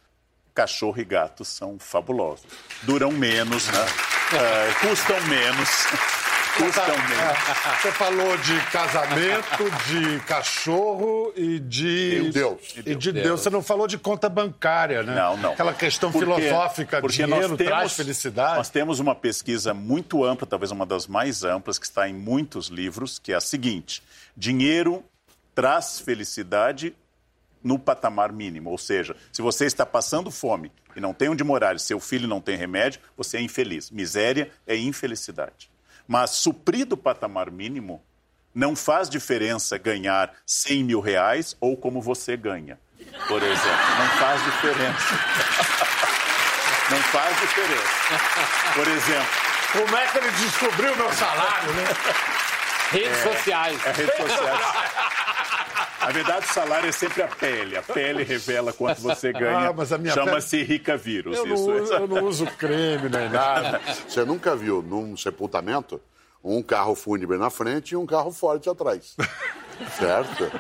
cachorro 0.55 1.01
e 1.01 1.05
gato 1.05 1.45
são 1.45 1.79
fabulosos. 1.79 2.47
Duram 2.83 3.11
menos, 3.11 3.67
né? 3.67 3.85
Uh, 3.85 4.89
custam 4.89 5.21
menos. 5.27 6.24
Custam 6.57 6.87
menos. 6.87 7.83
Você 7.83 7.93
falou 7.93 8.37
de 8.39 8.61
casamento, 8.71 9.65
de 9.89 10.21
cachorro 10.21 11.33
e 11.37 11.59
de. 11.59 12.27
E 12.27 12.31
Deus. 12.31 12.75
E 12.77 12.95
de 12.95 13.13
Deus. 13.13 13.41
Você 13.41 13.51
não 13.51 13.63
falou 13.63 13.89
de 13.89 13.99
conta 13.99 14.29
bancária, 14.29 15.03
né? 15.03 15.15
Não, 15.15 15.37
não. 15.37 15.53
Aquela 15.53 15.75
questão 15.75 16.13
porque, 16.13 16.25
filosófica, 16.25 17.01
porque 17.01 17.25
dinheiro 17.25 17.57
temos, 17.57 17.73
traz 17.73 17.93
felicidade. 17.95 18.57
Nós 18.57 18.71
temos 18.71 19.01
uma 19.01 19.15
pesquisa 19.15 19.75
muito 19.75 20.25
ampla, 20.25 20.47
talvez 20.47 20.71
uma 20.71 20.87
das 20.87 21.09
mais 21.09 21.43
amplas, 21.43 21.79
que 21.79 21.87
está 21.87 22.09
em 22.09 22.15
muitos 22.15 22.69
livros, 22.69 23.19
que 23.19 23.33
é 23.33 23.35
a 23.35 23.41
seguinte: 23.41 24.03
dinheiro 24.37 25.05
traz 25.55 25.99
felicidade 25.99 26.95
no 27.65 27.79
patamar 27.79 28.33
mínimo. 28.33 28.71
Ou 28.71 28.79
seja, 28.79 29.17
se 29.33 29.43
você 29.43 29.65
está 29.65 29.85
passando 29.85 30.31
fome 30.31 30.71
e 30.95 31.01
não 31.01 31.13
tem 31.13 31.29
onde 31.29 31.43
morar 31.43 31.75
e 31.75 31.81
seu 31.81 31.99
filho 31.99 32.29
não 32.29 32.41
tem 32.41 32.57
remédio, 32.57 33.01
você 33.17 33.39
é 33.39 33.41
infeliz. 33.41 33.91
Miséria 33.91 34.51
é 34.67 34.77
infelicidade. 34.77 35.74
Mas 36.07 36.31
suprido 36.31 36.95
o 36.95 36.99
patamar 36.99 37.51
mínimo, 37.51 38.03
não 38.55 38.77
faz 38.77 39.09
diferença 39.09 39.79
ganhar 39.79 40.33
100 40.47 40.85
mil 40.85 41.01
reais 41.01 41.57
ou 41.61 41.77
como 41.77 42.01
você 42.01 42.37
ganha, 42.37 42.79
por 43.27 43.43
exemplo. 43.43 43.99
Não 43.99 44.09
faz 44.19 44.45
diferença. 44.45 45.95
Não 46.91 46.99
faz 46.99 47.41
diferença. 47.41 48.73
Por 48.75 48.87
exemplo. 48.87 49.27
Como 49.73 49.97
é 49.97 50.07
que 50.07 50.19
ele 50.19 50.31
descobriu 50.33 50.93
o 50.93 50.97
meu 50.97 51.13
salário, 51.15 51.73
né? 51.73 51.85
Redes 52.91 53.19
é, 53.19 53.23
sociais. 53.23 53.87
É, 53.87 53.91
redes 53.93 54.17
sociais. 54.17 54.61
Na 56.05 56.13
verdade, 56.13 56.47
o 56.47 56.53
salário 56.53 56.89
é 56.89 56.93
sempre 56.93 57.23
a 57.23 57.29
pele. 57.29 57.77
A 57.77 57.83
pele 57.83 58.23
revela 58.23 58.73
quanto 58.73 59.01
você 59.01 59.33
ganha. 59.33 59.71
Ah, 59.71 60.13
Chama-se 60.13 60.59
pele... 60.59 60.63
rica 60.65 60.97
vírus. 60.97 61.37
Eu, 61.39 61.47
isso. 61.47 61.67
Não, 61.67 61.83
uso, 61.83 61.93
eu 61.95 62.07
não 62.07 62.25
uso 62.25 62.47
creme 62.59 63.09
nem 63.09 63.29
nada. 63.31 63.81
Você 64.07 64.25
nunca 64.25 64.55
viu 64.55 64.83
num 64.83 65.17
sepultamento 65.17 66.01
um 66.43 66.63
carro 66.63 66.95
fúnebre 66.95 67.39
na 67.39 67.49
frente 67.49 67.93
e 67.93 67.97
um 67.97 68.05
carro 68.05 68.31
forte 68.31 68.69
atrás. 68.69 69.17
certo? 69.99 70.51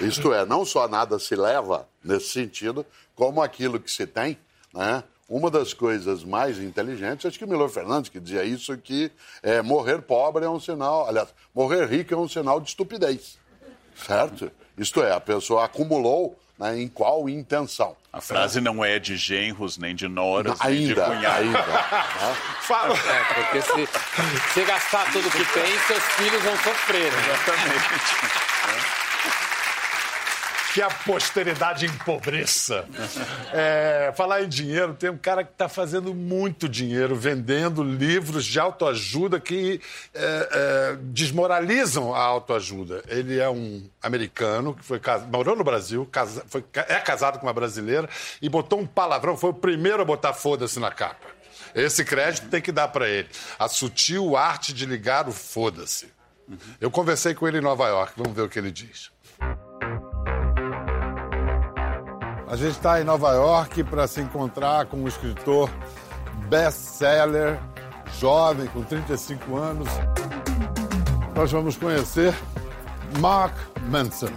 Isto 0.00 0.32
é, 0.32 0.46
não 0.46 0.64
só 0.64 0.86
nada 0.86 1.18
se 1.18 1.34
leva 1.34 1.88
nesse 2.04 2.28
sentido, 2.28 2.86
como 3.16 3.42
aquilo 3.42 3.80
que 3.80 3.90
se 3.90 4.06
tem, 4.06 4.38
né? 4.72 5.02
uma 5.28 5.50
das 5.50 5.72
coisas 5.72 6.22
mais 6.24 6.58
inteligentes, 6.58 7.24
acho 7.24 7.38
que 7.38 7.44
o 7.44 7.48
Milor 7.48 7.70
Fernandes 7.70 8.10
que 8.10 8.20
dizia 8.20 8.44
isso, 8.44 8.76
que 8.76 9.10
é, 9.42 9.62
morrer 9.62 10.02
pobre 10.02 10.44
é 10.44 10.48
um 10.48 10.60
sinal, 10.60 11.08
aliás, 11.08 11.28
morrer 11.54 11.86
rico 11.86 12.12
é 12.12 12.16
um 12.16 12.28
sinal 12.28 12.60
de 12.60 12.68
estupidez, 12.68 13.38
certo? 13.96 14.50
Isto 14.76 15.02
é, 15.02 15.12
a 15.12 15.20
pessoa 15.20 15.64
acumulou 15.64 16.38
né, 16.58 16.80
em 16.80 16.88
qual 16.88 17.28
intenção. 17.28 17.96
A 18.12 18.20
frase 18.20 18.60
não 18.60 18.84
é 18.84 18.98
de 18.98 19.16
genros, 19.16 19.78
nem 19.78 19.94
de 19.94 20.06
noras, 20.06 20.60
ainda, 20.60 20.76
nem 20.76 20.86
de 20.86 20.94
cunhados. 20.94 21.46
Ainda. 21.46 21.58
né? 21.58 22.36
Fala. 22.62 22.94
É, 22.94 23.34
porque 23.34 23.62
se 23.62 23.88
você 24.52 24.64
gastar 24.64 25.10
tudo 25.12 25.30
que 25.30 25.44
tem, 25.52 25.78
seus 25.86 26.04
filhos 26.14 26.42
vão 26.42 26.56
sofrer. 26.58 27.10
Né? 27.10 27.18
Exatamente. 27.32 28.92
que 30.72 30.80
a 30.80 30.88
posteridade 30.88 31.86
empobreça. 31.86 32.86
É, 33.52 34.12
falar 34.16 34.42
em 34.42 34.48
dinheiro, 34.48 34.94
tem 34.94 35.10
um 35.10 35.16
cara 35.18 35.44
que 35.44 35.52
está 35.52 35.68
fazendo 35.68 36.14
muito 36.14 36.68
dinheiro 36.68 37.14
vendendo 37.14 37.82
livros 37.82 38.44
de 38.44 38.58
autoajuda 38.58 39.38
que 39.38 39.80
é, 40.14 40.48
é, 40.52 40.96
desmoralizam 41.02 42.14
a 42.14 42.20
autoajuda. 42.22 43.02
Ele 43.08 43.38
é 43.38 43.48
um 43.48 43.86
americano 44.02 44.74
que 44.74 44.84
foi 44.84 45.00
morou 45.30 45.54
no 45.56 45.64
Brasil, 45.64 46.06
casa- 46.10 46.44
foi- 46.48 46.64
é 46.74 46.98
casado 47.00 47.38
com 47.38 47.46
uma 47.46 47.52
brasileira 47.52 48.08
e 48.40 48.48
botou 48.48 48.80
um 48.80 48.86
palavrão, 48.86 49.36
foi 49.36 49.50
o 49.50 49.54
primeiro 49.54 50.00
a 50.02 50.04
botar 50.04 50.32
foda-se 50.32 50.78
na 50.80 50.90
capa. 50.90 51.26
Esse 51.74 52.04
crédito 52.04 52.48
tem 52.48 52.60
que 52.60 52.70
dar 52.72 52.88
para 52.88 53.08
ele. 53.08 53.28
A 53.58 53.68
sutil 53.68 54.36
arte 54.36 54.72
de 54.74 54.84
ligar 54.86 55.28
o 55.28 55.32
foda-se. 55.32 56.12
Eu 56.80 56.90
conversei 56.90 57.34
com 57.34 57.46
ele 57.48 57.58
em 57.58 57.62
Nova 57.62 57.86
York, 57.88 58.12
vamos 58.16 58.34
ver 58.34 58.42
o 58.42 58.48
que 58.48 58.58
ele 58.58 58.70
diz. 58.70 59.10
A 62.52 62.56
gente 62.56 62.72
está 62.72 63.00
em 63.00 63.04
Nova 63.04 63.32
York 63.32 63.82
para 63.84 64.06
se 64.06 64.20
encontrar 64.20 64.84
com 64.84 64.98
um 64.98 65.08
escritor 65.08 65.70
best-seller, 66.50 67.58
jovem, 68.20 68.66
com 68.66 68.82
35 68.84 69.56
anos. 69.56 69.88
Nós 71.34 71.50
vamos 71.50 71.78
conhecer 71.78 72.34
Mark 73.20 73.54
Manson. 73.88 74.34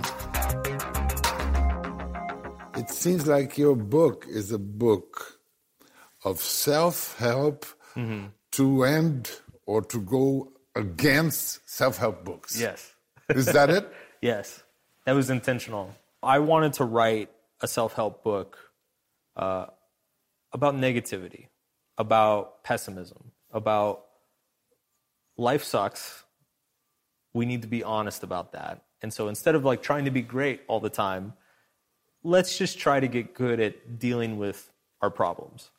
It 2.78 2.90
seems 2.90 3.26
like 3.26 3.62
your 3.62 3.76
book 3.76 4.26
is 4.30 4.54
a 4.54 4.58
book 4.58 5.38
of 6.24 6.42
self-help 6.42 7.66
to 8.52 8.86
end 8.86 9.30
or 9.66 9.82
to 9.82 10.00
go 10.00 10.54
against 10.74 11.60
self-help 11.66 12.24
books. 12.24 12.58
Yes. 12.58 12.94
Is 13.36 13.48
that 13.48 13.70
it? 13.70 13.86
Yes. 14.22 14.64
That 15.06 15.16
was 15.16 15.30
intentional. 15.30 15.94
I 16.24 16.40
wanted 16.40 16.72
to 16.76 16.86
write 16.86 17.30
a 17.62 17.68
self 17.68 17.94
help 17.94 18.24
book 18.24 18.58
uh, 19.36 19.68
about 20.54 20.76
negativity, 20.76 21.48
about 21.98 22.64
pessimism, 22.64 23.32
about 23.52 24.06
life 25.38 25.64
sucks. 25.64 26.24
We 27.34 27.46
need 27.46 27.62
to 27.64 27.68
be 27.68 27.84
honest 27.84 28.24
about 28.24 28.54
that. 28.54 28.84
And 29.02 29.14
so 29.14 29.28
instead 29.28 29.56
of 29.56 29.66
like 29.66 29.84
trying 29.84 30.06
to 30.06 30.12
be 30.12 30.22
great 30.22 30.62
all 30.68 30.80
the 30.80 30.90
time, 30.90 31.34
let's 32.24 32.58
just 32.58 32.80
try 32.80 33.00
to 33.00 33.08
get 33.08 33.34
good 33.34 33.60
at 33.60 34.00
dealing 34.00 34.38
with 34.38 34.72
our 35.02 35.10
problems. 35.10 35.70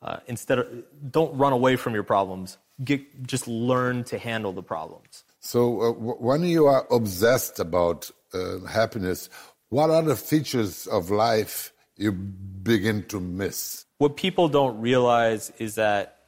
Uh, 0.00 0.18
instead 0.28 0.60
of 0.60 0.66
don't 1.10 1.36
run 1.36 1.52
away 1.52 1.74
from 1.74 1.92
your 1.92 2.04
problems. 2.04 2.56
Get 2.84 3.26
just 3.26 3.48
learn 3.48 4.04
to 4.04 4.18
handle 4.18 4.52
the 4.52 4.62
problems. 4.62 5.24
So, 5.40 5.80
uh, 5.80 5.90
when 5.92 6.44
you 6.44 6.66
are 6.66 6.86
obsessed 6.92 7.58
about 7.58 8.08
uh, 8.32 8.60
happiness, 8.60 9.28
what 9.68 9.90
other 9.90 10.16
features 10.16 10.86
of 10.86 11.10
life 11.10 11.72
you 11.96 12.12
begin 12.12 13.04
to 13.04 13.20
miss? 13.20 13.86
what 13.98 14.16
people 14.16 14.48
don't 14.48 14.80
realize 14.80 15.52
is 15.58 15.74
that 15.74 16.18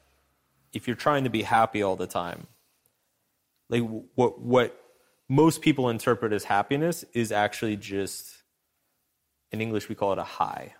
if 0.73 0.87
you're 0.87 0.95
trying 0.95 1.23
to 1.23 1.29
be 1.29 1.41
happy 1.41 1.81
all 1.81 1.95
the 1.95 2.07
time, 2.07 2.47
like 3.69 3.83
what 4.15 4.39
what 4.39 4.77
most 5.27 5.61
people 5.61 5.89
interpret 5.89 6.33
as 6.33 6.43
happiness 6.43 7.03
is 7.13 7.31
actually 7.31 7.77
just 7.77 8.29
in 9.51 9.61
English 9.61 9.89
we 9.89 9.95
call 9.95 10.11
it 10.13 10.19
a 10.19 10.23
high. 10.23 10.75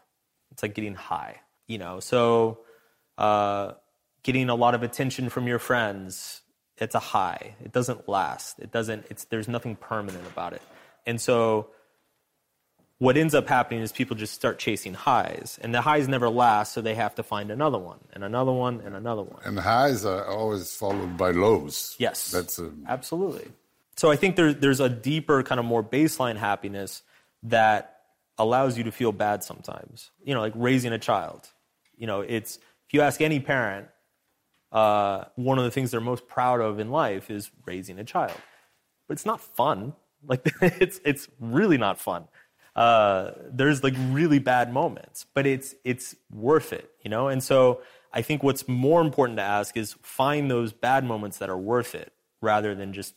It's 0.52 0.62
like 0.62 0.76
getting 0.76 0.96
high, 0.96 1.40
you 1.68 1.78
know. 1.78 2.02
So 2.02 2.60
uh, 3.18 3.74
getting 4.24 4.50
a 4.50 4.56
lot 4.56 4.76
of 4.76 4.84
attention 4.84 5.30
from 5.30 5.48
your 5.48 5.60
friends, 5.60 6.42
it's 6.78 6.96
a 6.96 7.00
high. 7.00 7.56
It 7.64 7.72
doesn't 7.72 8.10
last. 8.10 8.60
It 8.60 8.72
doesn't. 8.72 9.06
It's 9.10 9.24
there's 9.26 9.48
nothing 9.48 9.78
permanent 9.78 10.28
about 10.28 10.52
it, 10.52 10.62
and 11.06 11.22
so 11.22 11.70
what 13.02 13.18
ends 13.18 13.34
up 13.34 13.48
happening 13.48 13.82
is 13.82 13.92
people 13.92 14.16
just 14.16 14.32
start 14.32 14.60
chasing 14.60 14.94
highs, 14.94 15.58
and 15.64 15.74
the 15.74 15.82
highs 15.82 16.08
never 16.08 16.30
last, 16.30 16.72
so 16.72 16.82
they 16.82 16.94
have 16.94 17.16
to 17.16 17.24
find 17.24 17.50
another 17.50 17.80
one, 17.80 17.98
and 18.14 18.24
another 18.24 18.52
one, 18.52 18.80
and 18.86 18.96
another 18.96 19.24
one. 19.24 19.42
And 19.44 19.58
highs 19.58 20.06
are 20.06 20.24
always 20.28 20.78
followed 20.78 21.18
by 21.18 21.32
lows. 21.32 21.96
Yes. 21.98 22.30
That's 22.30 22.60
a, 22.60 22.70
Absolutely. 22.88 23.48
So 23.96 24.12
I 24.12 24.18
think 24.18 24.36
there, 24.36 24.54
there's 24.54 24.80
a 24.80 24.88
deeper, 24.88 25.42
kind 25.42 25.58
of 25.58 25.66
more 25.66 25.84
baseline 25.84 26.38
happiness 26.38 27.02
that 27.42 28.02
allows 28.38 28.78
you 28.78 28.84
to 28.84 28.92
feel 28.92 29.12
bad 29.12 29.44
sometimes. 29.44 30.12
You 30.24 30.36
know, 30.36 30.42
like 30.42 30.54
raising 30.56 30.94
a 30.94 31.00
child. 31.00 31.50
You 31.98 32.06
know, 32.06 32.22
it's, 32.22 32.58
if 32.58 32.94
you 32.94 33.02
ask 33.02 33.20
any 33.20 33.40
parent, 33.40 33.88
uh, 34.72 35.24
one 35.38 35.58
of 35.58 35.64
the 35.64 35.72
things 35.72 35.90
they're 35.90 36.02
most 36.02 36.28
proud 36.28 36.62
of 36.62 36.78
in 36.78 36.92
life 36.92 37.32
is 37.32 37.50
raising 37.66 37.98
a 37.98 38.04
child. 38.04 38.38
But 39.08 39.14
it's 39.14 39.26
not 39.26 39.42
fun. 39.42 39.94
Like, 40.24 40.48
it's, 40.62 41.00
it's 41.04 41.28
really 41.40 41.80
not 41.80 42.00
fun. 42.00 42.28
Uh, 42.76 43.32
there's 43.52 43.84
like 43.84 43.96
really 44.10 44.40
bad 44.40 44.72
moments, 44.72 45.26
but 45.34 45.46
it's, 45.46 45.76
it's 45.84 46.16
worth 46.32 46.72
it, 46.72 46.90
you 47.04 47.10
know? 47.10 47.28
And 47.28 47.44
so 47.44 47.82
I 48.14 48.22
think 48.22 48.44
what's 48.44 48.68
more 48.68 49.02
important 49.02 49.38
to 49.38 49.44
ask 49.44 49.76
is 49.76 49.96
find 50.02 50.50
those 50.50 50.74
bad 50.74 51.04
moments 51.04 51.38
that 51.40 51.50
are 51.50 51.58
worth 51.58 51.96
it 51.96 52.14
rather 52.42 52.74
than 52.76 52.94
just 52.94 53.16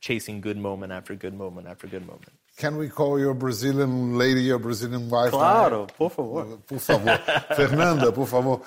chasing 0.00 0.40
good 0.40 0.56
moment 0.56 0.92
after 0.92 1.14
good 1.14 1.34
moment 1.34 1.66
after 1.66 1.86
good 1.86 2.06
moment. 2.06 2.32
Can 2.56 2.76
we 2.76 2.88
call 2.88 3.18
your 3.18 3.34
Brazilian 3.34 4.16
lady 4.16 4.42
your 4.42 4.60
Brazilian 4.60 5.08
wife? 5.10 5.30
Claro, 5.30 5.86
por 5.86 6.10
favor. 6.10 6.58
Por 6.66 6.78
favor. 6.78 7.18
Fernanda, 7.56 8.12
por 8.12 8.26
favor. 8.26 8.60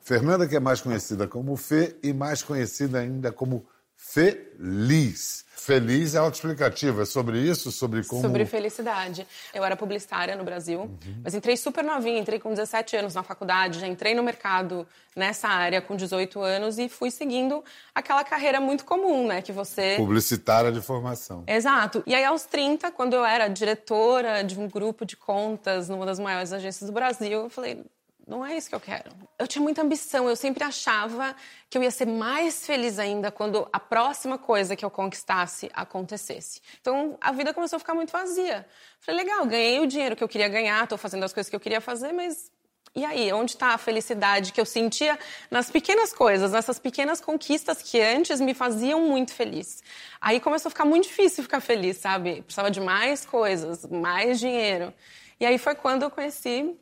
Fernanda, 0.00 0.48
que 0.48 0.56
é 0.56 0.60
mais 0.60 0.80
conhecida 0.80 1.28
como 1.28 1.56
Fê 1.56 1.96
e 2.02 2.12
mais 2.12 2.42
conhecida 2.42 2.98
ainda 2.98 3.30
como 3.30 3.64
Feliz. 4.00 5.44
Feliz 5.54 6.14
é 6.14 6.18
autoexplicativo, 6.18 7.02
é 7.02 7.04
sobre 7.04 7.38
isso, 7.38 7.70
sobre 7.70 8.02
como... 8.02 8.22
Sobre 8.22 8.46
felicidade. 8.46 9.26
Eu 9.54 9.62
era 9.62 9.76
publicitária 9.76 10.34
no 10.34 10.42
Brasil, 10.42 10.90
mas 11.22 11.34
entrei 11.34 11.56
super 11.56 11.84
novinha, 11.84 12.18
entrei 12.18 12.40
com 12.40 12.48
17 12.48 12.96
anos 12.96 13.14
na 13.14 13.22
faculdade, 13.22 13.78
já 13.78 13.86
entrei 13.86 14.14
no 14.14 14.22
mercado 14.22 14.88
nessa 15.14 15.48
área 15.48 15.80
com 15.82 15.94
18 15.94 16.40
anos 16.40 16.78
e 16.78 16.88
fui 16.88 17.10
seguindo 17.10 17.62
aquela 17.94 18.24
carreira 18.24 18.58
muito 18.58 18.86
comum, 18.86 19.28
né, 19.28 19.42
que 19.42 19.52
você 19.52 19.96
Publicitária 19.96 20.72
de 20.72 20.80
formação. 20.80 21.44
Exato. 21.46 22.02
E 22.06 22.14
aí, 22.14 22.24
aos 22.24 22.44
30, 22.46 22.90
quando 22.90 23.14
eu 23.14 23.24
era 23.24 23.46
diretora 23.48 24.42
de 24.42 24.58
um 24.58 24.66
grupo 24.66 25.04
de 25.04 25.16
contas 25.16 25.88
numa 25.88 26.06
das 26.06 26.18
maiores 26.18 26.52
agências 26.52 26.88
do 26.88 26.92
Brasil, 26.92 27.42
eu 27.42 27.50
falei: 27.50 27.84
não 28.30 28.46
é 28.46 28.56
isso 28.56 28.68
que 28.68 28.74
eu 28.76 28.80
quero. 28.80 29.10
Eu 29.36 29.46
tinha 29.48 29.60
muita 29.60 29.82
ambição, 29.82 30.28
eu 30.28 30.36
sempre 30.36 30.62
achava 30.62 31.34
que 31.68 31.76
eu 31.76 31.82
ia 31.82 31.90
ser 31.90 32.06
mais 32.06 32.64
feliz 32.64 32.96
ainda 32.96 33.28
quando 33.32 33.68
a 33.72 33.80
próxima 33.80 34.38
coisa 34.38 34.76
que 34.76 34.84
eu 34.84 34.90
conquistasse 34.90 35.68
acontecesse. 35.74 36.62
Então, 36.80 37.18
a 37.20 37.32
vida 37.32 37.52
começou 37.52 37.76
a 37.76 37.80
ficar 37.80 37.92
muito 37.92 38.12
vazia. 38.12 38.64
Falei: 39.00 39.24
legal, 39.24 39.44
ganhei 39.46 39.80
o 39.80 39.86
dinheiro 39.86 40.14
que 40.14 40.22
eu 40.22 40.28
queria 40.28 40.48
ganhar, 40.48 40.84
estou 40.84 40.96
fazendo 40.96 41.24
as 41.24 41.32
coisas 41.32 41.50
que 41.50 41.56
eu 41.56 41.60
queria 41.60 41.80
fazer, 41.80 42.12
mas 42.12 42.52
e 42.94 43.04
aí, 43.04 43.32
onde 43.32 43.52
está 43.52 43.74
a 43.74 43.78
felicidade 43.78 44.52
que 44.52 44.60
eu 44.60 44.64
sentia 44.64 45.18
nas 45.50 45.68
pequenas 45.68 46.12
coisas, 46.12 46.52
nessas 46.52 46.78
pequenas 46.78 47.20
conquistas 47.20 47.82
que 47.82 48.00
antes 48.00 48.40
me 48.40 48.54
faziam 48.54 49.00
muito 49.00 49.32
feliz? 49.32 49.82
Aí 50.20 50.38
começou 50.38 50.68
a 50.68 50.70
ficar 50.70 50.84
muito 50.84 51.08
difícil 51.08 51.42
ficar 51.42 51.60
feliz, 51.60 51.96
sabe? 51.96 52.42
Precisava 52.42 52.70
de 52.70 52.80
mais 52.80 53.26
coisas, 53.26 53.84
mais 53.86 54.38
dinheiro. 54.38 54.94
E 55.40 55.46
aí 55.46 55.58
foi 55.58 55.74
quando 55.74 56.04
eu 56.04 56.10
conheci 56.10 56.76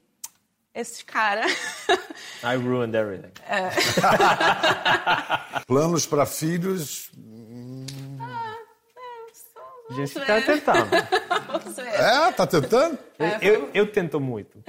esse 0.81 1.05
cara. 1.05 1.47
I 2.43 2.57
ruined 2.57 2.97
everything. 2.97 3.33
Planos 5.67 6.07
para 6.07 6.25
filhos... 6.25 7.11
A 9.91 9.95
gente 9.95 10.21
tá 10.21 10.41
tentando. 10.43 10.95
É, 11.87 12.33
tá 12.33 12.47
tentando? 12.47 12.99
Eu, 13.41 13.71
eu 13.73 13.91
tento 13.91 14.21
muito. 14.21 14.59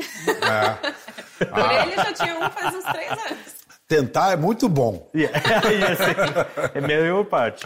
Por 1.38 1.72
ele 1.72 1.96
já 1.96 2.14
tinha 2.14 2.38
um 2.38 2.50
faz 2.50 2.74
uns 2.74 2.86
três 2.86 3.12
anos. 3.12 3.60
Tentar 3.86 4.32
é 4.32 4.36
muito 4.38 4.70
bom. 4.70 5.10
E 5.14 5.26
assim, 5.26 6.72
é 6.74 6.82
melhor 6.82 7.26
parte. 7.26 7.66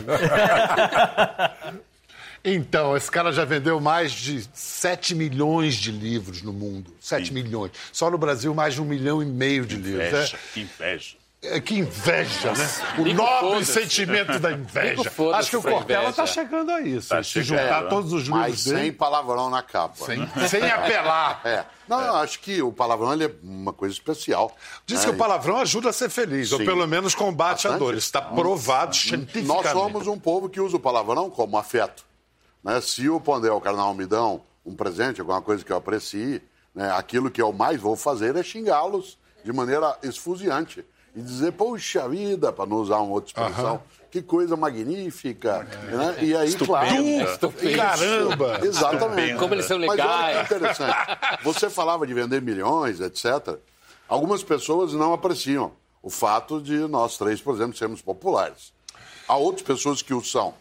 Então, 2.46 2.96
esse 2.98 3.10
cara 3.10 3.32
já 3.32 3.46
vendeu 3.46 3.80
mais 3.80 4.12
de 4.12 4.46
7 4.54 5.16
milhões 5.16 5.76
de 5.76 5.92
livros 5.92 6.42
no 6.42 6.52
mundo. 6.52 6.94
7 7.00 7.34
milhões. 7.34 7.72
Só 7.92 8.12
no 8.12 8.18
Brasil, 8.18 8.54
mais 8.54 8.74
de 8.74 8.82
um 8.82 8.86
milhão 8.86 9.24
e 9.24 9.26
meio 9.26 9.66
de 9.66 9.78
livros. 9.78 10.08
Inveja, 10.08 10.38
É, 10.38 10.52
que 10.54 10.62
inveja. 10.62 11.16
É, 11.42 11.60
que 11.60 11.76
inveja, 11.76 12.54
né? 12.54 12.70
O 12.98 13.14
nobre 13.14 13.66
sentimento 13.66 14.40
da 14.40 14.52
inveja. 14.52 15.12
Acho 15.36 15.50
que 15.50 15.58
o 15.58 15.62
Cortella 15.62 16.10
está 16.10 16.26
chegando 16.26 16.72
a 16.72 16.82
isso. 16.82 17.10
Tá 17.10 17.22
se 17.22 17.42
juntar 17.42 17.90
todos 17.90 18.14
os 18.14 18.24
livros 18.24 18.40
Mas 18.40 18.64
dele. 18.64 18.80
sem 18.80 18.94
palavrão 18.94 19.50
na 19.50 19.62
capa. 19.62 20.06
Sem, 20.06 20.28
sem 20.48 20.64
apelar. 20.70 21.42
É. 21.46 21.66
Não, 21.88 22.00
é. 22.00 22.24
acho 22.24 22.40
que 22.40 22.62
o 22.62 22.72
palavrão 22.72 23.12
é 23.14 23.30
uma 23.44 23.74
coisa 23.74 23.94
especial. 23.94 24.56
Diz 24.86 25.02
é. 25.02 25.06
que 25.06 25.10
o 25.12 25.18
palavrão 25.18 25.58
ajuda 25.58 25.90
a 25.90 25.94
ser 25.94 26.10
feliz, 26.10 26.50
Sim. 26.50 26.56
ou 26.56 26.60
pelo 26.62 26.88
menos 26.88 27.14
combate 27.14 27.64
Bastante. 27.64 27.76
a 27.76 27.78
dor. 27.78 27.96
Está 27.96 28.22
provado 28.22 28.96
cientificamente. 28.96 29.48
Nós 29.48 29.70
somos 29.72 30.08
um 30.08 30.18
povo 30.18 30.48
que 30.48 30.62
usa 30.62 30.78
o 30.78 30.80
palavrão 30.80 31.30
como 31.30 31.58
afeto. 31.58 32.06
Né? 32.64 32.80
Se 32.82 33.10
o 33.10 33.20
Pondé, 33.20 33.52
o 33.52 33.62
Carnal 33.62 33.94
me 33.94 34.06
dão 34.06 34.42
um 34.66 34.76
presente, 34.76 35.20
alguma 35.20 35.42
coisa 35.42 35.64
que 35.64 35.72
eu 35.72 35.78
aprecie, 35.78 36.42
né? 36.74 36.92
aquilo 36.92 37.30
que 37.30 37.42
eu 37.42 37.52
mais 37.52 37.80
vou 37.80 37.96
fazer 37.96 38.36
é 38.36 38.44
xingá-los 38.44 39.18
de 39.44 39.52
maneira 39.52 39.98
esfuziante 40.02 40.86
e 41.16 41.22
dizer, 41.22 41.52
poxa 41.52 42.10
vida, 42.10 42.52
para 42.52 42.66
não 42.66 42.78
usar 42.78 42.98
uma 42.98 43.14
outra 43.14 43.30
expressão, 43.30 43.82
que 44.10 44.22
coisa 44.22 44.56
magnífica. 44.56 45.68
É. 45.72 45.96
Né? 45.96 46.16
E 46.22 46.36
aí, 46.36 46.50
Estupendo. 46.50 46.66
claro. 46.76 47.76
Caramba! 47.76 48.60
Exatamente. 48.64 49.38
Como 49.38 49.54
eles 49.54 49.66
são 49.66 49.78
legais. 49.78 50.00
Mas 50.00 50.10
olha 50.10 50.46
que 50.46 50.54
interessante. 50.54 51.44
Você 51.44 51.70
falava 51.70 52.08
de 52.08 52.14
vender 52.14 52.42
milhões, 52.42 53.00
etc. 53.00 53.58
Algumas 54.08 54.44
pessoas 54.44 54.94
não 54.94 55.14
apreciam 55.14 55.72
o 56.02 56.10
fato 56.10 56.60
de 56.60 56.80
nós 56.88 57.18
três, 57.18 57.42
por 57.42 57.56
exemplo, 57.56 57.78
sermos 57.78 58.02
populares. 58.02 58.74
Há 59.28 59.38
outras 59.38 59.66
pessoas 59.66 60.02
que 60.02 60.14
o 60.14 60.24
são. 60.24 60.54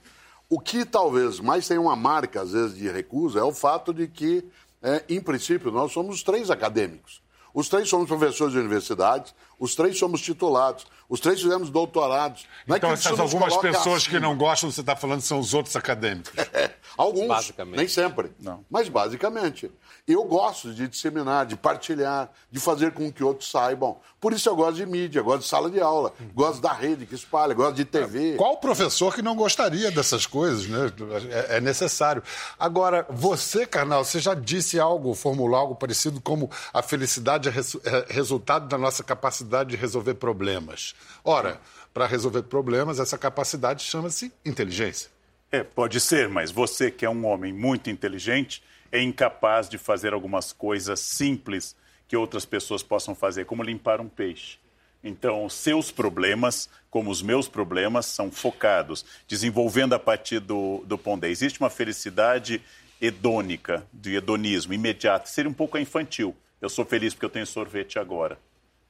O 0.55 0.61
que 0.61 0.85
talvez 0.85 1.41
mais 1.41 1.67
tem 1.67 1.79
uma 1.79 1.97
marca, 1.97 2.43
às 2.43 2.53
vezes, 2.53 2.77
de 2.77 2.87
recusa 2.87 3.39
é 3.39 3.43
o 3.43 3.55
fato 3.55 3.91
de 3.91 4.07
que, 4.07 4.45
é, 4.83 5.03
em 5.09 5.19
princípio, 5.19 5.71
nós 5.71 5.93
somos 5.93 6.23
três 6.23 6.51
acadêmicos. 6.51 7.23
Os 7.55 7.71
três 7.71 7.89
somos 7.89 8.07
professores 8.07 8.53
de 8.53 8.59
universidades, 8.59 9.35
os 9.63 9.77
três 9.77 9.97
somos 9.97 10.21
titulados, 10.21 10.85
os 11.09 11.21
três 11.21 11.41
fizemos 11.41 11.71
doutorados. 11.71 12.47
Não 12.67 12.77
então, 12.77 12.91
é 12.91 12.95
essas 12.95 13.21
algumas 13.21 13.57
pessoas 13.59 14.09
que 14.09 14.19
não 14.19 14.37
gostam, 14.37 14.73
você 14.73 14.81
está 14.81 14.97
falando, 14.97 15.21
são 15.21 15.39
os 15.39 15.55
outros 15.55 15.77
acadêmicos. 15.77 16.33
É, 16.53 16.71
alguns, 16.99 17.55
nem 17.69 17.89
sempre, 17.89 18.31
não. 18.39 18.63
mas 18.69 18.87
basicamente. 18.87 19.71
Eu 20.07 20.25
gosto 20.25 20.75
de 20.75 20.89
disseminar, 20.89 21.47
de 21.47 21.57
partilhar, 21.57 22.31
de 22.51 22.59
fazer 22.59 22.93
com 22.93 23.11
que 23.11 23.23
outros 23.23 23.51
saibam. 23.51 23.97
Por 24.21 24.33
isso 24.33 24.49
eu 24.49 24.57
gosto 24.57 24.77
de 24.77 24.85
mídia, 24.85 25.23
gosto 25.23 25.43
de 25.43 25.49
sala 25.49 25.71
de 25.71 25.81
aula, 25.81 26.13
gosto 26.35 26.61
da 26.61 26.73
rede 26.73 27.07
que 27.07 27.15
espalha, 27.15 27.55
gosto 27.55 27.77
de 27.77 27.85
TV. 27.85 28.35
Qual 28.37 28.57
professor 28.59 29.15
que 29.15 29.23
não 29.23 29.37
gostaria 29.37 29.91
dessas 29.91 30.27
coisas, 30.27 30.67
né? 30.67 30.93
É, 31.31 31.57
é 31.57 31.61
necessário. 31.61 32.23
Agora, 32.59 33.07
você, 33.09 33.65
Carnal, 33.65 34.05
você 34.05 34.19
já 34.19 34.35
disse 34.35 34.79
algo, 34.79 35.15
formulou 35.15 35.57
algo 35.57 35.77
parecido 35.77 36.21
como 36.21 36.51
a 36.75 36.83
felicidade 36.83 37.49
é, 37.49 37.53
res, 37.53 37.77
é 37.85 38.07
resultado 38.13 38.67
da 38.67 38.77
nossa 38.77 39.05
capacidade 39.05 39.52
de 39.71 39.77
resolver 39.77 40.15
problemas. 40.15 40.95
Ora, 41.23 41.61
para 41.93 42.07
resolver 42.07 42.43
problemas, 42.45 42.99
essa 42.99 43.19
capacidade 43.19 43.83
chama-se 43.83 44.33
inteligência. 44.45 45.11
É, 45.51 45.63
pode 45.63 46.01
ser, 46.01 46.29
mas 46.29 46.51
você 46.51 46.91
que 46.91 47.05
é 47.05 47.11
um 47.11 47.27
homem 47.27 47.53
muito 47.53 47.91
inteligente 47.91 48.63
é 48.91 49.01
incapaz 49.03 49.69
de 49.69 49.79
fazer 49.79 50.13
algumas 50.13 50.53
coisas 50.53 51.01
simples 51.01 51.77
que 52.09 52.17
outras 52.17 52.45
pessoas 52.45 52.83
possam 52.83 53.15
fazer, 53.15 53.47
como 53.47 53.63
limpar 53.63 54.01
um 54.01 54.09
peixe. 54.09 54.59
Então, 55.03 55.49
seus 55.49 55.91
problemas, 55.91 56.69
como 56.91 57.11
os 57.11 57.23
meus 57.23 57.49
problemas, 57.49 58.07
são 58.07 58.31
focados, 58.31 59.05
desenvolvendo 59.27 59.95
a 59.95 59.99
partir 59.99 60.39
do, 60.39 60.83
do 60.87 60.97
Pondé. 60.97 61.29
Existe 61.29 61.59
uma 61.61 61.71
felicidade 61.71 62.63
hedônica, 63.01 63.85
de 63.93 64.15
hedonismo, 64.15 64.73
imediato, 64.73 65.29
seria 65.29 65.51
um 65.51 65.55
pouco 65.55 65.77
infantil. 65.77 66.37
Eu 66.61 66.69
sou 66.69 66.85
feliz 66.85 67.13
porque 67.13 67.27
eu 67.27 67.31
tenho 67.31 67.47
sorvete 67.47 67.99
agora. 67.99 68.39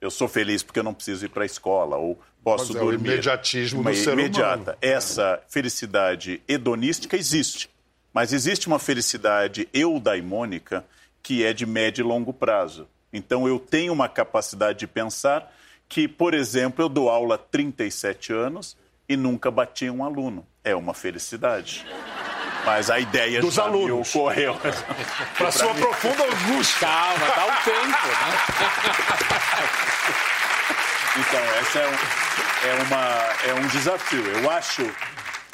Eu 0.03 0.11
sou 0.11 0.27
feliz 0.27 0.65
porque 0.65 0.81
eu 0.81 0.83
não 0.83 0.93
preciso 0.93 1.25
ir 1.25 1.29
para 1.29 1.45
a 1.45 1.47
escola 1.47 1.97
ou 1.97 2.21
posso 2.43 2.73
Mas 2.73 2.77
é 2.77 2.81
dormir. 2.81 3.09
O 3.09 3.13
imediatismo 3.13 3.85
do 3.85 3.95
ser 3.95 4.15
imediata. 4.15 4.63
humano. 4.63 4.79
Essa 4.83 5.41
felicidade 5.49 6.43
hedonística 6.49 7.17
existe. 7.17 7.71
Mas 8.13 8.33
existe 8.33 8.67
uma 8.67 8.81
felicidade 8.81 9.69
eudaimônica 9.73 10.85
que 11.23 11.45
é 11.45 11.53
de 11.53 11.65
médio 11.65 12.03
e 12.03 12.05
longo 12.05 12.33
prazo. 12.33 12.89
Então 13.13 13.47
eu 13.47 13.61
tenho 13.61 13.93
uma 13.93 14.09
capacidade 14.09 14.81
de 14.81 14.89
pensar 14.89 15.55
que, 15.89 16.09
por 16.09 16.35
exemplo, 16.35 16.85
eu 16.85 16.89
dou 16.89 17.09
aula 17.09 17.37
há 17.37 17.39
37 17.39 18.33
anos 18.33 18.77
e 19.09 19.17
nunca 19.17 19.53
bati 19.53 19.89
um 19.89 20.05
aluno. 20.05 20.45
É 20.65 20.75
uma 20.75 20.95
felicidade. 20.95 21.87
Mas 22.65 22.91
a 22.91 23.01
ideia 23.01 23.41
Dos 23.41 23.55
já 23.55 23.65
alunos. 23.65 23.87
me 24.15 24.21
ocorreu. 24.21 24.57
Para 25.37 25.51
sua 25.51 25.75
mim... 25.75 25.81
profunda 25.81 26.25
angústia. 26.25 26.81
Calma, 26.81 27.27
dá 27.27 27.47
um 27.47 27.57
tempo, 27.65 28.07
né? 28.09 28.39
então, 31.19 31.41
essa 31.61 31.79
é 31.79 31.89
um, 31.89 31.95
é, 32.69 32.83
uma, 32.83 33.51
é 33.51 33.55
um 33.55 33.67
desafio. 33.69 34.25
Eu 34.39 34.51
acho 34.51 34.89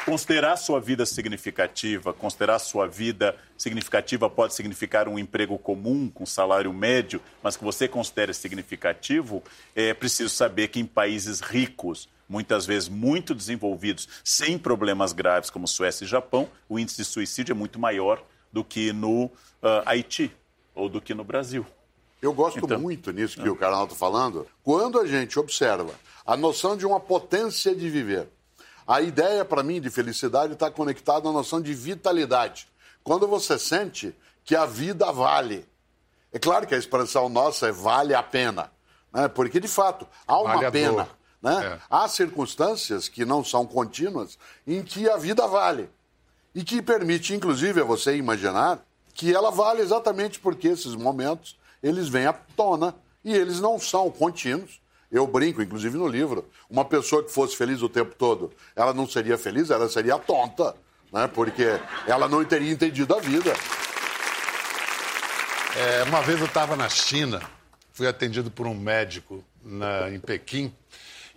Considerar 0.08 0.56
sua 0.56 0.80
vida 0.80 1.04
significativa, 1.04 2.14
considerar 2.14 2.58
sua 2.60 2.88
vida 2.88 3.36
significativa 3.58 4.30
pode 4.30 4.54
significar 4.54 5.06
um 5.06 5.18
emprego 5.18 5.58
comum 5.58 6.08
com 6.08 6.24
salário 6.24 6.72
médio, 6.72 7.20
mas 7.42 7.58
que 7.58 7.62
você 7.62 7.86
considere 7.86 8.32
significativo, 8.32 9.44
é 9.76 9.92
preciso 9.92 10.30
saber 10.30 10.68
que 10.68 10.80
em 10.80 10.86
países 10.86 11.40
ricos, 11.40 12.08
muitas 12.28 12.66
vezes 12.66 12.88
muito 12.88 13.34
desenvolvidos, 13.34 14.08
sem 14.22 14.58
problemas 14.58 15.12
graves 15.12 15.50
como 15.50 15.66
Suécia 15.66 16.04
e 16.04 16.08
Japão, 16.08 16.48
o 16.68 16.78
índice 16.78 16.98
de 16.98 17.04
suicídio 17.04 17.52
é 17.52 17.54
muito 17.54 17.78
maior 17.78 18.22
do 18.52 18.62
que 18.62 18.92
no 18.92 19.24
uh, 19.24 19.32
Haiti 19.86 20.30
ou 20.74 20.88
do 20.88 21.00
que 21.00 21.14
no 21.14 21.24
Brasil. 21.24 21.66
Eu 22.20 22.32
gosto 22.32 22.58
então, 22.58 22.78
muito 22.78 23.12
nisso 23.12 23.40
que 23.40 23.48
o 23.48 23.54
Carnal 23.54 23.84
está 23.84 23.94
falando. 23.94 24.46
Quando 24.62 24.98
a 24.98 25.06
gente 25.06 25.38
observa 25.38 25.94
a 26.26 26.36
noção 26.36 26.76
de 26.76 26.84
uma 26.84 26.98
potência 26.98 27.74
de 27.74 27.88
viver, 27.88 28.28
a 28.86 29.00
ideia, 29.00 29.44
para 29.44 29.62
mim, 29.62 29.80
de 29.80 29.88
felicidade 29.90 30.54
está 30.54 30.70
conectada 30.70 31.28
à 31.28 31.32
noção 31.32 31.60
de 31.60 31.72
vitalidade. 31.74 32.66
Quando 33.04 33.28
você 33.28 33.58
sente 33.58 34.14
que 34.44 34.56
a 34.56 34.64
vida 34.64 35.12
vale. 35.12 35.68
É 36.32 36.38
claro 36.38 36.66
que 36.66 36.74
a 36.74 36.78
expressão 36.78 37.28
nossa 37.28 37.68
é 37.68 37.72
vale 37.72 38.14
a 38.14 38.22
pena, 38.22 38.72
né? 39.12 39.28
porque, 39.28 39.60
de 39.60 39.68
fato, 39.68 40.08
há 40.26 40.40
uma 40.40 40.54
vale 40.54 40.70
pena. 40.70 41.08
Né? 41.42 41.66
É. 41.66 41.78
Há 41.88 42.08
circunstâncias 42.08 43.08
que 43.08 43.24
não 43.24 43.44
são 43.44 43.66
contínuas 43.66 44.38
em 44.66 44.82
que 44.82 45.08
a 45.08 45.16
vida 45.16 45.46
vale. 45.46 45.88
E 46.54 46.64
que 46.64 46.82
permite, 46.82 47.34
inclusive, 47.34 47.80
a 47.80 47.84
você 47.84 48.16
imaginar 48.16 48.84
que 49.14 49.34
ela 49.34 49.50
vale 49.50 49.82
exatamente 49.82 50.40
porque 50.40 50.68
esses 50.68 50.94
momentos 50.94 51.56
eles 51.82 52.08
vêm 52.08 52.26
à 52.26 52.32
tona 52.32 52.94
e 53.24 53.34
eles 53.34 53.60
não 53.60 53.78
são 53.78 54.10
contínuos 54.10 54.80
eu 55.10 55.26
brinco, 55.26 55.62
inclusive 55.62 55.96
no 55.96 56.06
livro, 56.06 56.46
uma 56.68 56.84
pessoa 56.84 57.24
que 57.24 57.32
fosse 57.32 57.56
feliz 57.56 57.80
o 57.82 57.88
tempo 57.88 58.14
todo, 58.14 58.52
ela 58.76 58.92
não 58.92 59.06
seria 59.08 59.38
feliz, 59.38 59.70
ela 59.70 59.88
seria 59.88 60.18
tonta, 60.18 60.76
né? 61.12 61.26
porque 61.26 61.64
ela 62.06 62.28
não 62.28 62.44
teria 62.44 62.70
entendido 62.70 63.14
a 63.14 63.20
vida. 63.20 63.52
É, 65.76 66.02
uma 66.04 66.20
vez 66.20 66.38
eu 66.38 66.46
estava 66.46 66.76
na 66.76 66.88
China, 66.88 67.40
fui 67.92 68.06
atendido 68.06 68.50
por 68.50 68.66
um 68.66 68.74
médico 68.74 69.42
na, 69.62 70.10
em 70.10 70.20
Pequim, 70.20 70.74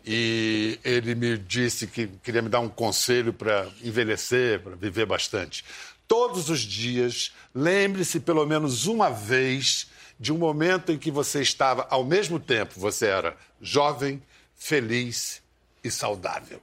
e 0.05 0.79
ele 0.83 1.13
me 1.13 1.37
disse 1.37 1.87
que 1.87 2.07
queria 2.23 2.41
me 2.41 2.49
dar 2.49 2.59
um 2.59 2.69
conselho 2.69 3.31
para 3.31 3.67
envelhecer, 3.83 4.59
para 4.59 4.75
viver 4.75 5.05
bastante. 5.05 5.63
Todos 6.07 6.49
os 6.49 6.59
dias, 6.59 7.31
lembre-se 7.53 8.19
pelo 8.19 8.45
menos 8.45 8.87
uma 8.87 9.09
vez 9.09 9.89
de 10.19 10.33
um 10.33 10.37
momento 10.37 10.91
em 10.91 10.97
que 10.97 11.09
você 11.09 11.41
estava, 11.41 11.87
ao 11.89 12.03
mesmo 12.03 12.39
tempo, 12.39 12.79
você 12.79 13.07
era 13.07 13.35
jovem, 13.61 14.21
feliz 14.55 15.41
e 15.83 15.89
saudável. 15.89 16.61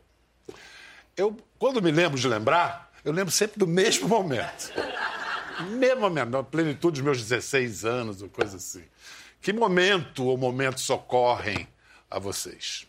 Eu, 1.16 1.37
quando 1.59 1.83
me 1.83 1.90
lembro 1.90 2.18
de 2.18 2.29
lembrar, 2.29 2.92
eu 3.05 3.12
lembro 3.12 3.33
sempre 3.33 3.59
do 3.59 3.66
mesmo 3.66 4.07
momento. 4.09 4.72
mesmo 5.70 6.01
momento, 6.01 6.31
na 6.31 6.42
plenitude 6.42 7.01
dos 7.01 7.05
meus 7.05 7.18
16 7.18 7.85
anos, 7.85 8.22
ou 8.22 8.29
coisa 8.29 8.57
assim. 8.57 8.85
Que 9.40 9.53
momento 9.53 10.24
ou 10.24 10.37
momentos 10.37 10.88
ocorrem 10.90 11.66
a 12.11 12.18
vocês? 12.18 12.88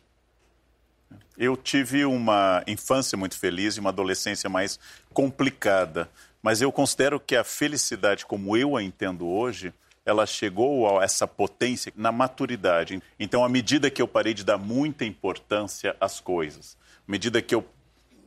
Eu 1.39 1.55
tive 1.55 2.03
uma 2.03 2.61
infância 2.67 3.17
muito 3.17 3.39
feliz 3.39 3.77
e 3.77 3.79
uma 3.79 3.91
adolescência 3.91 4.49
mais 4.49 4.77
complicada. 5.13 6.09
Mas 6.43 6.61
eu 6.61 6.69
considero 6.69 7.17
que 7.17 7.33
a 7.33 7.45
felicidade, 7.45 8.25
como 8.25 8.57
eu 8.57 8.75
a 8.75 8.83
entendo 8.83 9.25
hoje, 9.25 9.73
ela 10.05 10.25
chegou 10.25 10.99
a 10.99 11.01
essa 11.01 11.25
potência 11.25 11.93
na 11.95 12.11
maturidade. 12.11 13.01
Então, 13.17 13.41
à 13.41 13.47
medida 13.47 13.89
que 13.89 14.01
eu 14.01 14.07
parei 14.07 14.33
de 14.33 14.43
dar 14.43 14.57
muita 14.57 15.05
importância 15.05 15.95
às 15.97 16.19
coisas, 16.19 16.75
à 17.07 17.09
medida 17.11 17.41
que 17.41 17.55
eu 17.55 17.65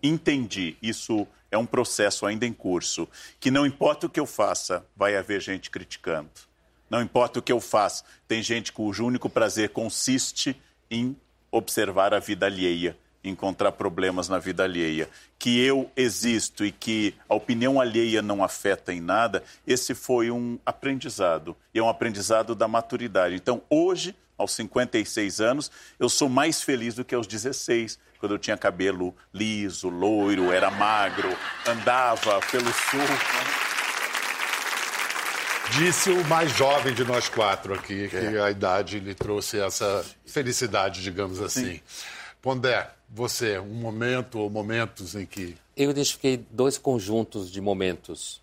entendi, 0.02 0.74
isso 0.80 1.28
é 1.50 1.58
um 1.58 1.66
processo 1.66 2.24
ainda 2.24 2.46
em 2.46 2.52
curso, 2.54 3.06
que 3.38 3.50
não 3.50 3.66
importa 3.66 4.06
o 4.06 4.10
que 4.10 4.20
eu 4.20 4.26
faça, 4.26 4.86
vai 4.96 5.18
haver 5.18 5.42
gente 5.42 5.68
criticando. 5.68 6.30
Não 6.88 7.02
importa 7.02 7.40
o 7.40 7.42
que 7.42 7.52
eu 7.52 7.60
faça, 7.60 8.04
tem 8.26 8.42
gente 8.42 8.72
cujo 8.72 9.04
único 9.04 9.28
prazer 9.28 9.68
consiste 9.68 10.58
em 10.90 11.14
observar 11.50 12.14
a 12.14 12.18
vida 12.18 12.46
alheia 12.46 12.96
encontrar 13.24 13.72
problemas 13.72 14.28
na 14.28 14.38
vida 14.38 14.64
alheia, 14.64 15.08
que 15.38 15.60
eu 15.60 15.90
existo 15.96 16.64
e 16.64 16.72
que 16.72 17.14
a 17.28 17.34
opinião 17.34 17.80
alheia 17.80 18.20
não 18.20 18.42
afeta 18.42 18.92
em 18.92 19.00
nada, 19.00 19.42
esse 19.66 19.94
foi 19.94 20.30
um 20.30 20.58
aprendizado. 20.66 21.56
E 21.72 21.78
é 21.78 21.82
um 21.82 21.88
aprendizado 21.88 22.54
da 22.54 22.66
maturidade. 22.66 23.34
Então, 23.34 23.62
hoje, 23.70 24.14
aos 24.36 24.52
56 24.54 25.40
anos, 25.40 25.70
eu 25.98 26.08
sou 26.08 26.28
mais 26.28 26.62
feliz 26.62 26.94
do 26.94 27.04
que 27.04 27.14
aos 27.14 27.26
16, 27.26 27.98
quando 28.18 28.32
eu 28.32 28.38
tinha 28.38 28.56
cabelo 28.56 29.14
liso, 29.32 29.88
loiro, 29.88 30.52
era 30.52 30.70
magro, 30.70 31.36
andava 31.66 32.40
pelo 32.50 32.72
sul. 32.72 33.00
Disse 35.70 36.10
o 36.10 36.24
mais 36.24 36.52
jovem 36.52 36.92
de 36.92 37.02
nós 37.02 37.28
quatro 37.28 37.72
aqui, 37.72 38.08
que 38.08 38.16
é. 38.16 38.42
a 38.42 38.50
idade 38.50 39.00
lhe 39.00 39.14
trouxe 39.14 39.58
essa 39.58 40.04
felicidade, 40.26 41.02
digamos 41.02 41.40
assim. 41.40 41.76
Sim. 41.76 41.80
Pondé, 42.42 42.90
você, 43.14 43.58
um 43.58 43.74
momento 43.74 44.38
ou 44.38 44.48
momentos 44.48 45.14
em 45.14 45.26
que. 45.26 45.54
Eu 45.76 45.90
identifiquei 45.90 46.38
dois 46.50 46.78
conjuntos 46.78 47.50
de 47.50 47.60
momentos. 47.60 48.40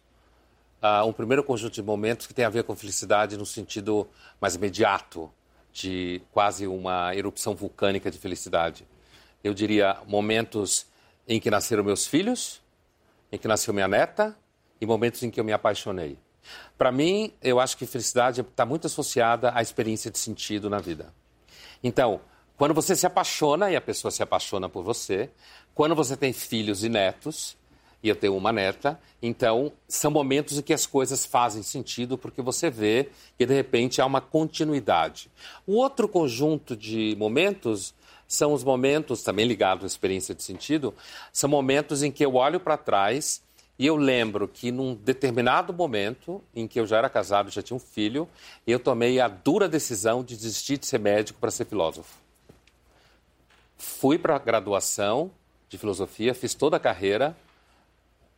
Uh, 0.82 1.06
um 1.08 1.12
primeiro 1.12 1.44
conjunto 1.44 1.74
de 1.74 1.82
momentos 1.82 2.28
que 2.28 2.34
tem 2.34 2.46
a 2.46 2.50
ver 2.50 2.64
com 2.64 2.76
felicidade 2.76 3.36
no 3.36 3.46
sentido 3.46 4.08
mais 4.40 4.56
imediato, 4.56 5.30
de 5.74 6.22
quase 6.32 6.68
uma 6.68 7.16
erupção 7.16 7.56
vulcânica 7.56 8.10
de 8.12 8.18
felicidade. 8.18 8.88
Eu 9.44 9.54
diria 9.54 9.98
momentos 10.06 10.86
em 11.28 11.40
que 11.40 11.50
nasceram 11.50 11.84
meus 11.84 12.06
filhos, 12.08 12.62
em 13.32 13.38
que 13.38 13.48
nasceu 13.48 13.74
minha 13.74 13.88
neta 13.88 14.38
e 14.80 14.86
momentos 14.86 15.22
em 15.24 15.32
que 15.32 15.40
eu 15.40 15.44
me 15.44 15.52
apaixonei. 15.52 16.18
Para 16.78 16.92
mim, 16.92 17.34
eu 17.42 17.60
acho 17.60 17.76
que 17.76 17.86
felicidade 17.86 18.42
está 18.42 18.66
muito 18.66 18.88
associada 18.88 19.52
à 19.54 19.62
experiência 19.62 20.10
de 20.10 20.18
sentido 20.18 20.70
na 20.70 20.80
vida. 20.80 21.14
Então, 21.84 22.22
quando 22.60 22.74
você 22.74 22.94
se 22.94 23.08
apaixona 23.08 23.72
e 23.72 23.78
a 23.78 23.80
pessoa 23.80 24.12
se 24.12 24.22
apaixona 24.22 24.68
por 24.68 24.84
você, 24.84 25.30
quando 25.74 25.96
você 25.96 26.18
tem 26.18 26.34
filhos 26.34 26.84
e 26.84 26.90
netos, 26.90 27.56
e 28.04 28.10
eu 28.10 28.18
tenho 28.18 28.36
uma 28.36 28.52
neta, 28.52 29.00
então 29.22 29.72
são 29.88 30.12
momentos 30.12 30.58
em 30.58 30.62
que 30.62 30.74
as 30.74 30.86
coisas 30.86 31.26
fazem 31.26 31.64
sentido 31.64 32.18
porque 32.18 32.42
você 32.42 32.70
vê 32.70 33.12
que 33.38 33.46
de 33.46 33.54
repente 33.54 34.02
há 34.02 34.06
uma 34.06 34.20
continuidade. 34.20 35.32
O 35.66 35.76
outro 35.76 36.06
conjunto 36.06 36.76
de 36.76 37.16
momentos 37.18 37.94
são 38.28 38.52
os 38.52 38.62
momentos, 38.62 39.24
também 39.24 39.48
ligados 39.48 39.86
à 39.86 39.88
experiência 39.88 40.36
de 40.36 40.44
sentido, 40.44 40.94
são 41.32 41.50
momentos 41.50 42.04
em 42.04 42.12
que 42.12 42.26
eu 42.26 42.36
olho 42.36 42.60
para 42.60 42.76
trás 42.76 43.42
e 43.80 43.86
eu 43.86 43.96
lembro 43.96 44.50
que 44.50 44.70
num 44.70 44.94
determinado 44.94 45.72
momento, 45.72 46.44
em 46.54 46.68
que 46.68 46.78
eu 46.78 46.86
já 46.86 46.98
era 46.98 47.10
casado, 47.10 47.50
já 47.50 47.62
tinha 47.62 47.78
um 47.78 47.80
filho, 47.80 48.28
eu 48.68 48.82
tomei 48.82 49.22
a 49.22 49.30
dura 49.30 49.70
decisão 49.70 50.26
de 50.26 50.36
desistir 50.36 50.78
de 50.78 50.86
ser 50.86 51.00
médico 51.00 51.40
para 51.40 51.50
ser 51.50 51.64
filósofo. 51.64 52.19
Fui 53.80 54.20
para 54.20 54.36
a 54.36 54.40
graduação 54.40 55.32
de 55.70 55.78
filosofia, 55.78 56.36
fiz 56.36 56.54
toda 56.54 56.76
a 56.76 56.80
carreira. 56.80 57.36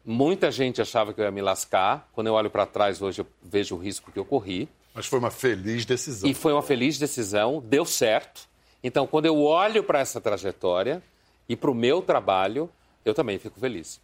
Muita 0.05 0.51
gente 0.51 0.81
achava 0.81 1.13
que 1.13 1.19
eu 1.19 1.25
ia 1.25 1.31
me 1.31 1.41
lascar. 1.41 2.07
Quando 2.13 2.27
eu 2.27 2.33
olho 2.33 2.49
para 2.49 2.65
trás 2.65 3.01
hoje, 3.01 3.21
eu 3.21 3.27
vejo 3.41 3.75
o 3.75 3.79
risco 3.79 4.11
que 4.11 4.19
eu 4.19 4.23
corri. 4.23 4.69
Mas 4.93 5.07
foi 5.07 5.17
uma 5.17 5.31
feliz 5.31 5.83
decisão. 5.83 6.29
E 6.29 6.33
foi 6.35 6.53
uma 6.53 6.61
feliz 6.61 6.99
decisão, 6.99 7.59
deu 7.65 7.85
certo. 7.85 8.47
Então, 8.83 9.07
quando 9.07 9.25
eu 9.25 9.41
olho 9.41 9.83
para 9.83 9.99
essa 9.99 10.21
trajetória 10.21 11.01
e 11.49 11.55
para 11.55 11.71
o 11.71 11.75
meu 11.75 12.01
trabalho, 12.01 12.69
eu 13.03 13.13
também 13.13 13.39
fico 13.39 13.59
feliz. 13.59 13.99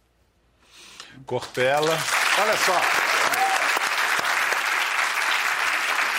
Cortella. 1.24 1.96
Olha 2.40 2.56
só. 2.56 3.07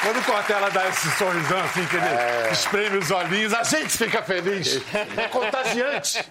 Quando 0.01 0.19
o 0.19 0.23
Cortella 0.23 0.69
dá 0.71 0.87
esse 0.87 1.11
sorrisão 1.17 1.59
assim, 1.59 1.85
que 1.85 1.95
ele 1.95 2.05
é... 2.05 2.49
espreme 2.51 2.97
os 2.97 3.11
olhinhos, 3.11 3.53
a 3.53 3.63
gente 3.63 3.97
fica 3.97 4.23
feliz. 4.23 4.81
É 5.17 5.27
contagiante. 5.27 6.23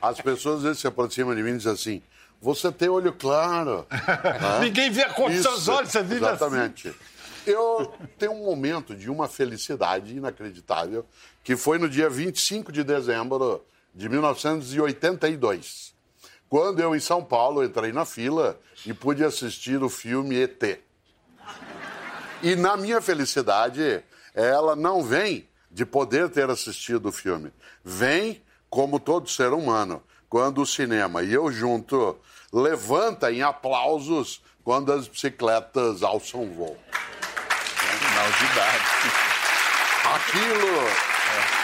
As 0.00 0.20
pessoas 0.20 0.56
às 0.56 0.62
vezes 0.62 0.78
se 0.80 0.86
aproximam 0.86 1.34
de 1.34 1.42
mim 1.42 1.50
e 1.50 1.56
dizem 1.56 1.72
assim: 1.72 2.02
você 2.40 2.70
tem 2.70 2.88
olho 2.88 3.12
claro. 3.12 3.86
Ninguém 4.60 4.90
vê 4.90 5.02
a 5.02 5.10
cor 5.10 5.30
dos 5.30 5.42
seus 5.42 5.68
olhos, 5.68 5.90
você 5.90 6.02
vive 6.02 6.24
assim. 6.24 6.34
Exatamente. 6.34 6.88
Assim. 6.88 6.98
Eu 7.46 7.94
tenho 8.18 8.32
um 8.32 8.44
momento 8.44 8.94
de 8.94 9.10
uma 9.10 9.26
felicidade 9.26 10.14
inacreditável, 10.14 11.06
que 11.42 11.56
foi 11.56 11.78
no 11.78 11.88
dia 11.88 12.10
25 12.10 12.70
de 12.70 12.84
dezembro 12.84 13.64
de 13.94 14.08
1982 14.08 15.90
quando 16.50 16.80
eu, 16.80 16.96
em 16.96 17.00
São 17.00 17.24
Paulo, 17.24 17.62
entrei 17.62 17.92
na 17.92 18.04
fila 18.04 18.58
e 18.84 18.92
pude 18.92 19.24
assistir 19.24 19.80
o 19.84 19.88
filme 19.88 20.34
ET. 20.34 20.80
E 22.42 22.56
na 22.56 22.76
minha 22.76 23.00
felicidade, 23.00 24.02
ela 24.34 24.74
não 24.74 25.02
vem 25.02 25.48
de 25.70 25.84
poder 25.84 26.28
ter 26.30 26.48
assistido 26.50 27.08
o 27.08 27.12
filme. 27.12 27.52
Vem 27.84 28.42
como 28.68 28.98
todo 28.98 29.28
ser 29.28 29.52
humano, 29.52 30.02
quando 30.28 30.62
o 30.62 30.66
cinema, 30.66 31.22
e 31.22 31.32
eu 31.32 31.50
junto, 31.50 32.18
levanta 32.52 33.32
em 33.32 33.42
aplausos 33.42 34.42
quando 34.62 34.92
as 34.92 35.08
bicicletas 35.08 36.02
alçam 36.02 36.46
voo. 36.52 36.78
Final 36.90 38.30
de 38.32 38.44
idade. 38.44 38.84
Aquilo, 40.14 40.78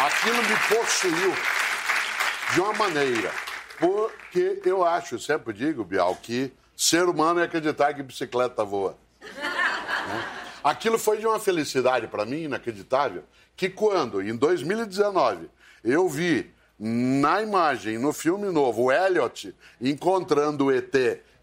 aquilo 0.07 0.43
me 0.43 0.57
possuiu 0.69 1.35
de 2.55 2.61
uma 2.61 2.73
maneira 2.75 3.33
porque 3.79 4.61
eu 4.65 4.85
acho, 4.85 5.19
sempre 5.19 5.53
digo, 5.53 5.85
Bial, 5.85 6.17
que 6.17 6.53
ser 6.77 7.05
humano 7.05 7.41
é 7.41 7.45
acreditar 7.45 7.95
que 7.95 8.03
bicicleta 8.03 8.65
voa. 8.65 8.97
Né? 9.23 10.33
Aquilo 10.67 10.99
foi 10.99 11.19
de 11.19 11.27
uma 11.29 11.39
felicidade 11.39 12.09
para 12.09 12.27
mim 12.27 12.43
inacreditável, 12.43 13.23
que 13.57 13.71
quando, 13.71 14.21
em 14.21 14.35
2019, 14.35 15.49
eu 15.85 16.09
vi 16.09 16.51
na 16.77 17.41
imagem, 17.41 17.99
no 17.99 18.13
filme 18.13 18.51
novo, 18.51 18.83
o 18.83 18.93
Elliot 18.93 19.55
encontrando 19.81 20.65
o 20.65 20.73
ET 20.73 20.93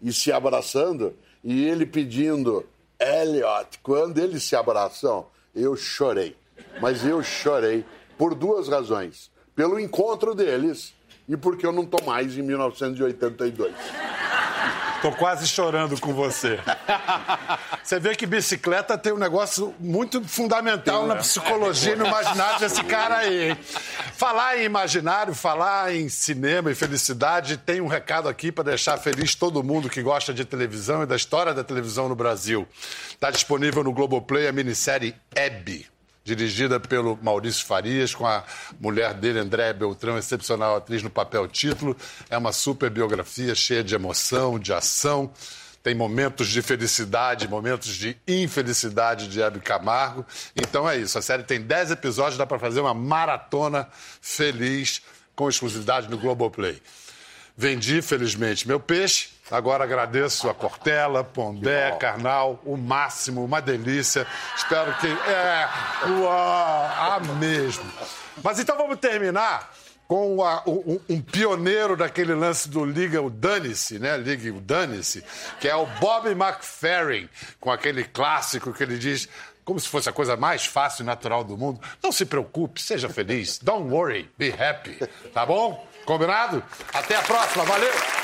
e 0.02 0.12
se 0.12 0.30
abraçando, 0.30 1.16
e 1.42 1.66
ele 1.66 1.86
pedindo, 1.86 2.66
Elliot, 3.00 3.80
quando 3.82 4.18
eles 4.18 4.42
se 4.44 4.54
abraçam, 4.54 5.24
eu 5.54 5.74
chorei. 5.74 6.36
Mas 6.78 7.02
eu 7.02 7.22
chorei 7.22 7.82
por 8.18 8.34
duas 8.34 8.68
razões. 8.68 9.30
Pelo 9.56 9.80
encontro 9.80 10.34
deles 10.34 10.92
e 11.26 11.34
porque 11.34 11.64
eu 11.64 11.72
não 11.72 11.84
estou 11.84 12.04
mais 12.04 12.36
em 12.36 12.42
1982. 12.42 13.74
Tô 15.04 15.12
quase 15.12 15.46
chorando 15.46 16.00
com 16.00 16.14
você. 16.14 16.58
Você 17.82 18.00
vê 18.00 18.16
que 18.16 18.24
bicicleta 18.24 18.96
tem 18.96 19.12
um 19.12 19.18
negócio 19.18 19.74
muito 19.78 20.26
fundamental 20.26 21.06
na 21.06 21.16
psicologia 21.16 21.92
e 21.92 21.96
no 21.96 22.06
imaginário 22.06 22.58
desse 22.58 22.82
cara 22.84 23.18
aí, 23.18 23.50
hein? 23.50 23.58
Falar 24.14 24.56
em 24.56 24.64
imaginário, 24.64 25.34
falar 25.34 25.94
em 25.94 26.08
cinema 26.08 26.70
e 26.70 26.74
felicidade, 26.74 27.58
tem 27.58 27.82
um 27.82 27.86
recado 27.86 28.30
aqui 28.30 28.50
para 28.50 28.64
deixar 28.64 28.96
feliz 28.96 29.34
todo 29.34 29.62
mundo 29.62 29.90
que 29.90 30.00
gosta 30.00 30.32
de 30.32 30.42
televisão 30.42 31.02
e 31.02 31.06
da 31.06 31.16
história 31.16 31.52
da 31.52 31.62
televisão 31.62 32.08
no 32.08 32.16
Brasil. 32.16 32.66
Está 33.10 33.30
disponível 33.30 33.84
no 33.84 33.92
Globoplay 33.92 34.48
a 34.48 34.52
minissérie 34.52 35.14
Hebe 35.34 35.93
dirigida 36.24 36.80
pelo 36.80 37.18
Maurício 37.22 37.66
Farias, 37.66 38.14
com 38.14 38.26
a 38.26 38.42
mulher 38.80 39.12
dele, 39.12 39.38
Andréa 39.38 39.74
Beltrão, 39.74 40.16
excepcional 40.16 40.74
atriz 40.74 41.02
no 41.02 41.10
papel 41.10 41.46
título. 41.46 41.94
É 42.30 42.38
uma 42.38 42.50
super 42.50 42.88
biografia 42.88 43.54
cheia 43.54 43.84
de 43.84 43.94
emoção, 43.94 44.58
de 44.58 44.72
ação. 44.72 45.30
Tem 45.82 45.94
momentos 45.94 46.48
de 46.48 46.62
felicidade, 46.62 47.46
momentos 47.46 47.94
de 47.94 48.16
infelicidade 48.26 49.28
de 49.28 49.42
Hebe 49.42 49.60
Camargo. 49.60 50.24
Então 50.56 50.88
é 50.88 50.96
isso. 50.96 51.18
A 51.18 51.22
série 51.22 51.42
tem 51.42 51.60
10 51.60 51.90
episódios, 51.90 52.38
dá 52.38 52.46
para 52.46 52.58
fazer 52.58 52.80
uma 52.80 52.94
maratona 52.94 53.86
feliz 54.22 55.02
com 55.36 55.46
exclusividade 55.46 56.08
no 56.08 56.16
Globoplay. 56.16 56.80
Vendi, 57.54 58.00
felizmente, 58.00 58.66
meu 58.66 58.80
peixe. 58.80 59.33
Agora 59.50 59.84
agradeço 59.84 60.48
a 60.48 60.54
Cortella, 60.54 61.22
Pondé, 61.22 61.92
Carnal, 61.92 62.60
o 62.64 62.76
máximo, 62.76 63.44
uma 63.44 63.60
delícia. 63.60 64.26
Espero 64.56 64.94
que. 64.98 65.06
É, 65.06 65.68
uau, 66.08 66.30
a 66.30 67.20
mesmo. 67.38 67.84
Mas 68.42 68.58
então 68.58 68.76
vamos 68.76 68.98
terminar 68.98 69.70
com 70.08 70.42
a, 70.42 70.62
um, 70.66 71.00
um, 71.08 71.20
pioneiro 71.20 71.96
daquele 71.96 72.34
lance 72.34 72.68
do 72.68 72.84
Liga 72.84 73.20
o 73.20 73.30
Dane-se, 73.30 73.98
né? 73.98 74.16
Liga 74.16 74.50
o 74.50 74.60
Dane-se, 74.60 75.22
que 75.60 75.68
é 75.68 75.76
o 75.76 75.86
Bob 75.86 76.30
McFerrin, 76.30 77.28
com 77.60 77.70
aquele 77.70 78.04
clássico 78.04 78.72
que 78.72 78.82
ele 78.82 78.98
diz 78.98 79.28
como 79.64 79.80
se 79.80 79.88
fosse 79.88 80.08
a 80.08 80.12
coisa 80.12 80.36
mais 80.36 80.66
fácil 80.66 81.02
e 81.02 81.06
natural 81.06 81.42
do 81.42 81.56
mundo. 81.56 81.80
Não 82.02 82.12
se 82.12 82.26
preocupe, 82.26 82.82
seja 82.82 83.08
feliz. 83.08 83.58
Don't 83.58 83.90
worry, 83.90 84.30
be 84.36 84.50
happy. 84.50 84.98
Tá 85.32 85.46
bom? 85.46 85.86
Combinado? 86.04 86.62
Até 86.92 87.16
a 87.16 87.22
próxima, 87.22 87.64
valeu! 87.64 88.23